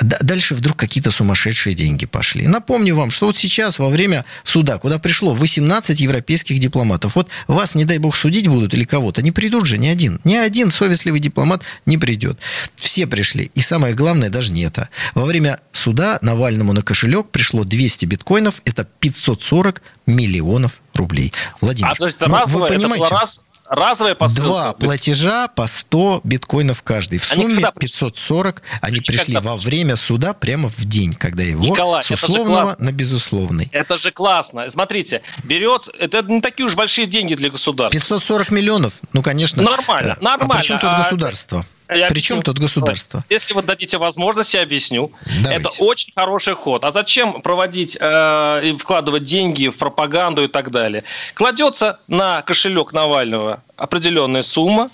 Дальше 0.00 0.54
вдруг 0.54 0.76
какие-то 0.76 1.10
сумасшедшие 1.10 1.74
деньги 1.74 2.06
пошли. 2.06 2.46
Напомню 2.46 2.94
вам, 2.94 3.10
что 3.10 3.26
вот 3.26 3.36
сейчас 3.36 3.78
во 3.78 3.88
время 3.88 4.24
суда, 4.44 4.78
куда 4.78 4.98
пришло 4.98 5.34
18 5.34 6.00
европейских 6.00 6.58
дипломатов, 6.58 7.16
вот 7.16 7.28
вас, 7.46 7.74
не 7.74 7.84
дай 7.84 7.98
бог, 7.98 8.16
судить 8.16 8.48
будут 8.48 8.74
или 8.74 8.84
кого-то, 8.84 9.22
не 9.22 9.32
придут 9.32 9.66
же 9.66 9.78
ни 9.78 9.88
один. 9.88 10.20
Ни 10.24 10.36
один 10.36 10.70
совестливый 10.70 11.20
дипломат 11.20 11.62
не 11.86 11.98
придет. 11.98 12.38
Все 12.76 13.06
пришли. 13.06 13.50
И 13.54 13.60
самое 13.60 13.94
главное 13.94 14.28
даже 14.28 14.52
не 14.52 14.62
это. 14.62 14.88
Во 15.14 15.24
время 15.24 15.60
суда 15.72 16.18
Навальному 16.22 16.72
на 16.72 16.82
кошелек 16.82 17.30
пришло 17.30 17.64
200 17.64 18.04
биткоинов, 18.04 18.60
это 18.64 18.84
540 18.84 19.82
миллионов 20.06 20.80
рублей. 20.94 21.32
Владимир, 21.60 21.92
а, 21.92 21.94
то 21.94 22.06
есть, 22.06 22.20
ну, 22.20 22.46
вы 22.46 22.68
понимаете, 22.68 23.04
это 23.04 23.10
было 23.10 23.20
раз, 23.20 23.42
разовая 23.68 24.14
посылка. 24.14 24.48
Два 24.48 24.72
платежа 24.72 25.48
по 25.48 25.66
100 25.66 26.22
биткоинов 26.24 26.82
каждый. 26.82 27.18
В 27.18 27.24
сумме 27.24 27.64
540. 27.78 28.62
Они 28.80 29.00
пришли 29.00 29.36
во 29.36 29.56
время 29.56 29.96
суда 29.96 30.34
прямо 30.34 30.68
в 30.68 30.84
день, 30.84 31.12
когда 31.12 31.42
его 31.42 31.64
Николай, 31.64 32.02
с 32.02 32.10
условного 32.10 32.76
на 32.78 32.92
безусловный. 32.92 33.68
Это 33.72 33.96
же 33.96 34.10
классно. 34.10 34.68
Смотрите, 34.70 35.22
берет... 35.44 35.88
Это 35.98 36.22
не 36.22 36.40
такие 36.40 36.66
уж 36.66 36.74
большие 36.74 37.06
деньги 37.06 37.34
для 37.34 37.50
государства. 37.50 37.98
540 37.98 38.50
миллионов? 38.50 39.00
Ну, 39.12 39.22
конечно. 39.22 39.62
Нормально, 39.62 40.16
нормально. 40.20 40.54
А 40.54 40.58
при 40.58 40.64
чем 40.64 40.78
тут 40.78 40.90
а, 40.90 41.02
государство? 41.02 41.66
Я 41.88 42.08
Причем 42.08 42.36
объясню. 42.36 42.42
тут 42.42 42.58
государство? 42.58 43.24
Если 43.30 43.54
вы 43.54 43.62
дадите 43.62 43.96
возможность, 43.98 44.52
я 44.54 44.62
объясню. 44.62 45.10
Давайте. 45.42 45.54
Это 45.54 45.82
очень 45.82 46.12
хороший 46.14 46.54
ход. 46.54 46.84
А 46.84 46.92
зачем 46.92 47.40
проводить 47.40 47.96
э, 47.98 48.60
и 48.64 48.76
вкладывать 48.76 49.24
деньги 49.24 49.68
в 49.68 49.78
пропаганду 49.78 50.44
и 50.44 50.48
так 50.48 50.70
далее? 50.70 51.04
Кладется 51.34 52.00
на 52.06 52.42
кошелек 52.42 52.92
Навального 52.92 53.62
определенная 53.76 54.42
сумма, 54.42 54.90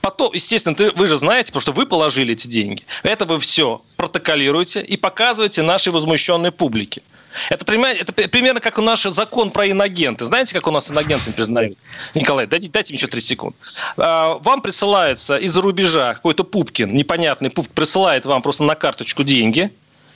Потом, 0.00 0.32
естественно, 0.32 0.74
ты, 0.74 0.90
вы 0.92 1.06
же 1.06 1.16
знаете, 1.16 1.48
потому 1.48 1.62
что 1.62 1.72
вы 1.72 1.86
положили 1.86 2.32
эти 2.34 2.46
деньги. 2.46 2.84
Это 3.02 3.24
вы 3.24 3.40
все 3.40 3.82
протоколируете 3.96 4.80
и 4.80 4.96
показываете 4.96 5.62
нашей 5.62 5.92
возмущенной 5.92 6.52
публике. 6.52 7.02
Это, 7.50 7.64
это 7.72 8.28
примерно 8.28 8.60
как 8.60 8.78
у 8.78 8.82
наш 8.82 9.02
закон 9.02 9.50
про 9.50 9.70
иногенты. 9.70 10.24
Знаете, 10.24 10.54
как 10.54 10.66
у 10.66 10.70
нас 10.70 10.90
иногенты 10.90 11.32
признают? 11.32 11.78
Николай, 12.14 12.46
дайте, 12.46 12.68
дайте 12.68 12.92
мне 12.92 12.98
еще 12.98 13.06
3 13.06 13.20
секунды. 13.20 13.56
А, 13.96 14.38
вам 14.38 14.60
присылается 14.60 15.36
из-за 15.36 15.60
рубежа 15.62 16.14
какой-то 16.14 16.44
Пупкин, 16.44 16.94
непонятный 16.94 17.50
Пупкин, 17.50 17.74
присылает 17.74 18.26
вам 18.26 18.42
просто 18.42 18.64
на 18.64 18.74
карточку 18.74 19.24
деньги. 19.24 19.70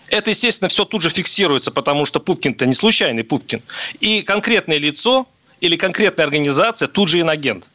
Это, 0.09 0.31
естественно, 0.31 0.68
все 0.68 0.85
тут 0.85 1.02
же 1.02 1.11
фиксируется, 1.11 1.70
потому 1.70 2.07
что 2.07 2.20
Пупкин-то 2.20 2.66
не 2.66 2.74
случайный 2.74 3.24
Пупкин. 3.24 3.62
И 4.00 4.22
конкретное 4.22 4.78
лицо 4.78 5.26
или 5.61 5.76
конкретная 5.76 6.24
организация 6.24 6.88
тут 6.88 7.09
же 7.09 7.20
иноагент. 7.20 7.66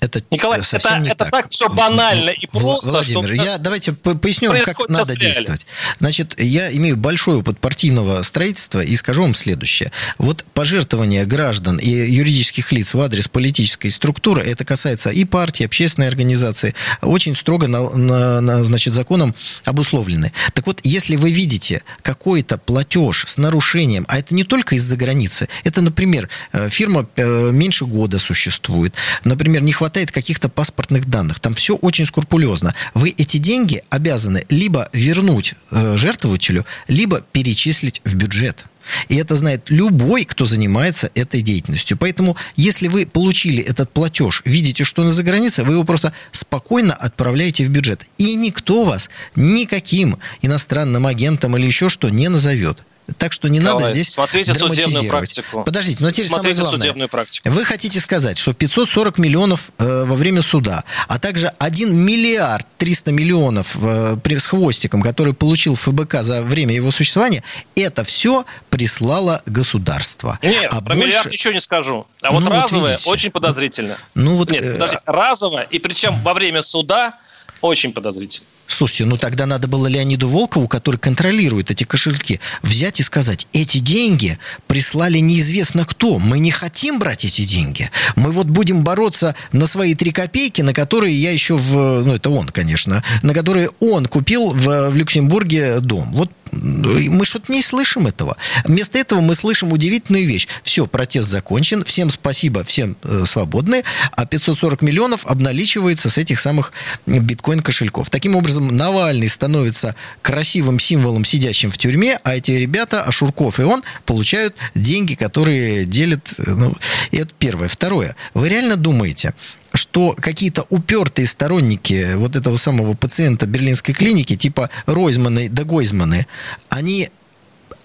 Это 0.00 0.22
Николай, 0.30 0.62
совсем 0.62 0.92
это, 0.92 1.00
не 1.00 1.08
это 1.08 1.16
так. 1.24 1.30
так 1.32 1.50
все 1.50 1.68
банально 1.68 2.30
и 2.30 2.46
просто. 2.46 2.90
Владимир, 2.90 3.32
я 3.32 3.58
давайте 3.58 3.92
поясню, 3.92 4.52
как 4.64 4.88
надо 4.88 5.16
действовать. 5.16 5.66
Значит, 5.98 6.40
я 6.40 6.70
имею 6.72 6.96
большой 6.96 7.38
опыт 7.38 7.58
партийного 7.58 8.22
строительства 8.22 8.80
и 8.80 8.94
скажу 8.94 9.22
вам 9.22 9.34
следующее. 9.34 9.90
Вот 10.18 10.44
пожертвования 10.54 11.26
граждан 11.26 11.78
и 11.78 11.90
юридических 11.90 12.70
лиц 12.70 12.94
в 12.94 13.00
адрес 13.00 13.26
политической 13.26 13.88
структуры, 13.88 14.42
это 14.42 14.64
касается 14.64 15.10
и 15.10 15.24
партии, 15.24 15.64
общественной 15.64 16.06
организации, 16.06 16.74
очень 17.02 17.34
строго 17.34 17.66
на, 17.66 17.90
на- 17.90 18.40
на, 18.40 18.64
значит, 18.64 18.94
законом 18.94 19.34
обусловлены. 19.64 20.32
Так 20.52 20.66
вот, 20.66 20.80
если 20.84 21.16
вы 21.16 21.32
видите 21.32 21.82
какой-то 22.02 22.56
платеж 22.58 23.24
с 23.26 23.36
нарушением, 23.36 24.04
а 24.08 24.18
это 24.18 24.32
не 24.32 24.44
только 24.44 24.76
из-за 24.76 24.96
границы, 24.96 25.48
это, 25.64 25.80
например, 25.80 26.28
э, 26.52 26.68
фирма 26.70 27.08
э, 27.16 27.50
меньше 27.50 27.84
года 27.84 28.20
существует, 28.20 28.94
например, 29.24 29.62
не 29.62 29.72
хватает 29.72 29.87
каких-то 29.96 30.48
паспортных 30.48 31.06
данных, 31.06 31.40
там 31.40 31.54
все 31.54 31.74
очень 31.76 32.06
скрупулезно. 32.06 32.74
Вы 32.94 33.14
эти 33.16 33.36
деньги 33.38 33.82
обязаны 33.90 34.44
либо 34.48 34.88
вернуть 34.92 35.54
э, 35.70 35.96
жертвователю, 35.96 36.64
либо 36.88 37.20
перечислить 37.20 38.00
в 38.04 38.14
бюджет. 38.14 38.66
И 39.08 39.16
это 39.16 39.36
знает 39.36 39.64
любой, 39.68 40.24
кто 40.24 40.44
занимается 40.44 41.10
этой 41.14 41.42
деятельностью. 41.42 41.96
Поэтому, 41.96 42.36
если 42.56 42.88
вы 42.88 43.06
получили 43.06 43.62
этот 43.62 43.90
платеж, 43.92 44.42
видите, 44.44 44.84
что 44.84 45.02
он 45.02 45.10
за 45.10 45.22
границей, 45.22 45.64
вы 45.64 45.74
его 45.74 45.84
просто 45.84 46.12
спокойно 46.32 46.94
отправляете 46.94 47.64
в 47.64 47.70
бюджет. 47.70 48.06
И 48.18 48.34
никто 48.34 48.84
вас 48.84 49.10
никаким 49.36 50.18
иностранным 50.42 51.06
агентом 51.06 51.56
или 51.56 51.66
еще 51.66 51.88
что 51.88 52.08
не 52.08 52.28
назовет. 52.28 52.82
Так 53.16 53.32
что 53.32 53.48
не 53.48 53.58
Николай, 53.58 53.80
надо 53.80 53.94
здесь 53.94 54.10
смотрите 54.10 54.52
судебную 54.52 55.08
практику. 55.08 55.64
Подождите, 55.64 56.02
но 56.02 56.10
теперь 56.10 56.28
Смотрите 56.28 56.56
самое 56.56 56.70
главное. 56.70 56.80
судебную 56.82 57.08
практику. 57.08 57.48
Вы 57.48 57.64
хотите 57.64 58.00
сказать, 58.00 58.36
что 58.36 58.52
540 58.52 59.18
миллионов 59.18 59.70
э, 59.78 60.04
во 60.04 60.14
время 60.14 60.42
суда, 60.42 60.84
а 61.08 61.18
также 61.18 61.48
1 61.58 61.94
миллиард 61.96 62.66
300 62.76 63.12
миллионов 63.12 63.76
э, 63.82 64.16
с 64.38 64.46
хвостиком, 64.46 65.02
который 65.02 65.32
получил 65.32 65.74
ФБК 65.74 66.22
за 66.22 66.42
время 66.42 66.74
его 66.74 66.90
существования, 66.90 67.42
это 67.74 68.04
все 68.04 68.44
прислало 68.68 69.42
государство. 69.46 70.38
Нет, 70.42 70.70
а 70.70 70.80
про 70.82 70.94
миллиард 70.94 71.30
ничего 71.32 71.54
не 71.54 71.60
скажу. 71.60 72.06
А 72.22 72.30
вот 72.30 72.40
Ну, 72.44 72.50
вот 72.50 72.62
разовое 72.62 72.92
видите. 72.92 73.08
очень 73.10 73.30
подозрительно. 73.30 73.96
Ну 74.14 74.36
вот, 74.36 74.50
Нет, 74.50 74.62
э, 74.64 74.72
подождите, 74.74 75.02
разовое, 75.06 75.62
и 75.64 75.78
причем 75.78 76.22
во 76.22 76.34
время 76.34 76.62
суда 76.62 77.18
очень 77.60 77.92
подозрительно. 77.92 78.46
Слушайте, 78.68 79.06
ну 79.06 79.16
тогда 79.16 79.46
надо 79.46 79.66
было 79.66 79.86
Леониду 79.86 80.28
Волкову, 80.28 80.68
который 80.68 80.98
контролирует 80.98 81.70
эти 81.70 81.84
кошельки, 81.84 82.38
взять 82.62 83.00
и 83.00 83.02
сказать, 83.02 83.48
эти 83.52 83.78
деньги 83.78 84.38
прислали 84.66 85.18
неизвестно 85.18 85.84
кто. 85.86 86.18
Мы 86.18 86.38
не 86.38 86.50
хотим 86.50 86.98
брать 86.98 87.24
эти 87.24 87.42
деньги. 87.42 87.90
Мы 88.14 88.30
вот 88.30 88.46
будем 88.46 88.84
бороться 88.84 89.34
на 89.52 89.66
свои 89.66 89.94
три 89.94 90.12
копейки, 90.12 90.60
на 90.62 90.74
которые 90.74 91.20
я 91.20 91.32
еще 91.32 91.56
в... 91.56 92.04
Ну, 92.04 92.14
это 92.14 92.30
он, 92.30 92.48
конечно. 92.48 93.02
На 93.22 93.32
которые 93.32 93.70
он 93.80 94.06
купил 94.06 94.50
в, 94.50 94.90
в 94.90 94.96
Люксембурге 94.96 95.80
дом. 95.80 96.12
Вот 96.12 96.30
мы 96.52 97.24
что-то 97.24 97.52
не 97.52 97.62
слышим 97.62 98.06
этого. 98.06 98.36
Вместо 98.64 98.98
этого 98.98 99.20
мы 99.20 99.34
слышим 99.34 99.72
удивительную 99.72 100.26
вещь. 100.26 100.48
Все, 100.62 100.86
протест 100.86 101.28
закончен, 101.28 101.84
всем 101.84 102.10
спасибо, 102.10 102.64
всем 102.64 102.96
э, 103.02 103.24
свободны, 103.26 103.84
а 104.12 104.26
540 104.26 104.82
миллионов 104.82 105.26
обналичивается 105.26 106.10
с 106.10 106.18
этих 106.18 106.40
самых 106.40 106.72
биткоин-кошельков. 107.06 108.10
Таким 108.10 108.36
образом, 108.36 108.57
Навальный 108.60 109.28
становится 109.28 109.94
красивым 110.22 110.78
символом, 110.78 111.24
сидящим 111.24 111.70
в 111.70 111.78
тюрьме, 111.78 112.18
а 112.24 112.36
эти 112.36 112.52
ребята, 112.52 113.02
Ашурков 113.02 113.60
и 113.60 113.62
он, 113.62 113.82
получают 114.06 114.56
деньги, 114.74 115.14
которые 115.14 115.84
делят... 115.84 116.34
Ну, 116.38 116.74
это 117.12 117.30
первое. 117.38 117.68
Второе. 117.68 118.16
Вы 118.34 118.48
реально 118.48 118.76
думаете, 118.76 119.34
что 119.74 120.14
какие-то 120.18 120.66
упертые 120.70 121.26
сторонники 121.26 122.14
вот 122.14 122.36
этого 122.36 122.56
самого 122.56 122.94
пациента 122.94 123.46
берлинской 123.46 123.94
клиники, 123.94 124.36
типа 124.36 124.70
Ройзманы 124.86 125.48
да 125.48 125.64
Гойзманы, 125.64 126.26
они 126.68 127.10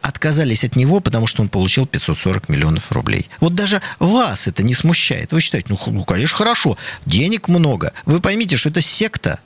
отказались 0.03 0.65
от 0.65 0.75
него, 0.75 0.99
потому 0.99 1.27
что 1.27 1.41
он 1.41 1.49
получил 1.49 1.87
540 1.87 2.49
миллионов 2.49 2.91
рублей. 2.91 3.29
Вот 3.39 3.55
даже 3.55 3.81
вас 3.99 4.47
это 4.47 4.61
не 4.61 4.73
смущает. 4.73 5.31
Вы 5.31 5.39
считаете, 5.39 5.67
ну, 5.69 5.79
ну, 5.87 6.03
конечно, 6.03 6.37
хорошо, 6.37 6.77
денег 7.05 7.47
много. 7.47 7.93
Вы 8.05 8.19
поймите, 8.19 8.57
что 8.57 8.69
это 8.69 8.81
секта. 8.81 9.39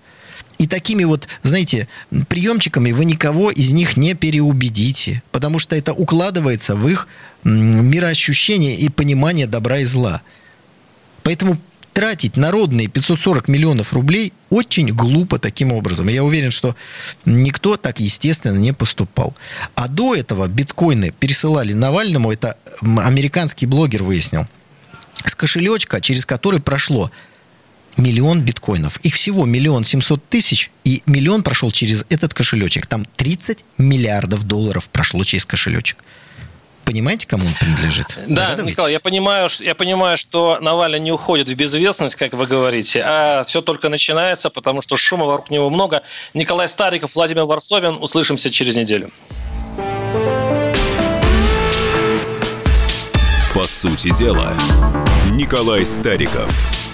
И 0.58 0.66
такими 0.66 1.03
вот, 1.03 1.28
знаете, 1.43 1.88
приемчиками 2.28 2.91
вы 2.91 3.05
никого 3.05 3.51
из 3.51 3.74
них 3.74 3.95
не 3.95 4.16
переубедите, 4.16 5.22
потому 5.32 5.60
что 5.60 5.76
это 5.76 5.93
укладывается 5.93 6.76
в 6.76 6.88
их 6.88 7.08
мироощущение 7.43 8.76
и 8.76 8.89
понимание 8.89 9.45
добра 9.45 9.80
и 9.80 9.86
зла. 9.86 10.24
Поэтому 11.24 11.58
тратить 11.93 12.38
народные 12.38 12.88
540 12.88 13.47
миллионов 13.47 13.91
рублей 13.93 14.32
очень 14.49 14.88
глупо 14.89 15.39
таким 15.39 15.74
образом. 15.74 16.08
Я 16.08 16.24
уверен, 16.24 16.51
что 16.51 16.76
никто 17.26 17.76
так, 17.76 17.99
естественно, 17.99 18.58
не 18.58 18.72
поступал. 18.72 19.36
А 19.74 19.88
до 19.88 20.14
этого 20.14 20.47
биткоины 20.47 21.12
пересылали 21.12 21.74
Навальному, 21.74 22.32
это 22.32 22.58
американский 22.82 23.66
блогер 23.66 24.03
выяснил, 24.03 24.47
с 25.26 25.34
кошелечка, 25.36 25.99
через 25.99 26.26
который 26.26 26.62
прошло 26.62 27.12
миллион 27.98 28.41
биткоинов. 28.41 28.98
Их 28.98 29.16
всего 29.16 29.45
миллион 29.45 29.84
семьсот 29.84 30.28
тысяч, 30.30 30.72
и 30.84 31.02
миллион 31.06 31.43
прошел 31.43 31.72
через 31.72 32.06
этот 32.10 32.34
кошелечек. 32.34 32.86
Там 32.88 33.06
30 33.16 33.66
миллиардов 33.78 34.43
долларов 34.43 34.89
прошло 34.89 35.24
через 35.24 35.45
кошелечек. 35.45 35.98
Понимаете, 36.86 37.28
кому 37.28 37.45
он 37.45 37.54
принадлежит? 37.60 38.18
Да? 38.28 38.56
Николай, 38.56 38.93
я 38.93 39.02
понимаю, 39.02 39.50
я 39.60 39.76
понимаю, 39.76 40.18
что 40.18 40.58
Навальный 40.62 41.02
не 41.02 41.12
уходит 41.12 41.50
в 41.50 41.54
безвестность, 41.54 42.16
как 42.16 42.32
вы 42.32 42.48
говорите, 42.48 43.04
а 43.06 43.43
все 43.45 43.62
только 43.62 43.89
начинается, 43.89 44.50
потому 44.50 44.80
что 44.80 44.95
шума 44.95 45.26
вокруг 45.26 45.50
него 45.50 45.70
много. 45.70 46.04
Николай 46.34 46.70
Стариков, 46.70 47.14
Владимир 47.14 47.43
Варсовин. 47.43 47.98
Услышимся 48.02 48.50
через 48.50 48.78
неделю. 48.78 49.12
По 53.54 53.66
сути 53.66 54.16
дела, 54.16 54.56
Николай 55.34 55.86
Стариков. 55.86 56.87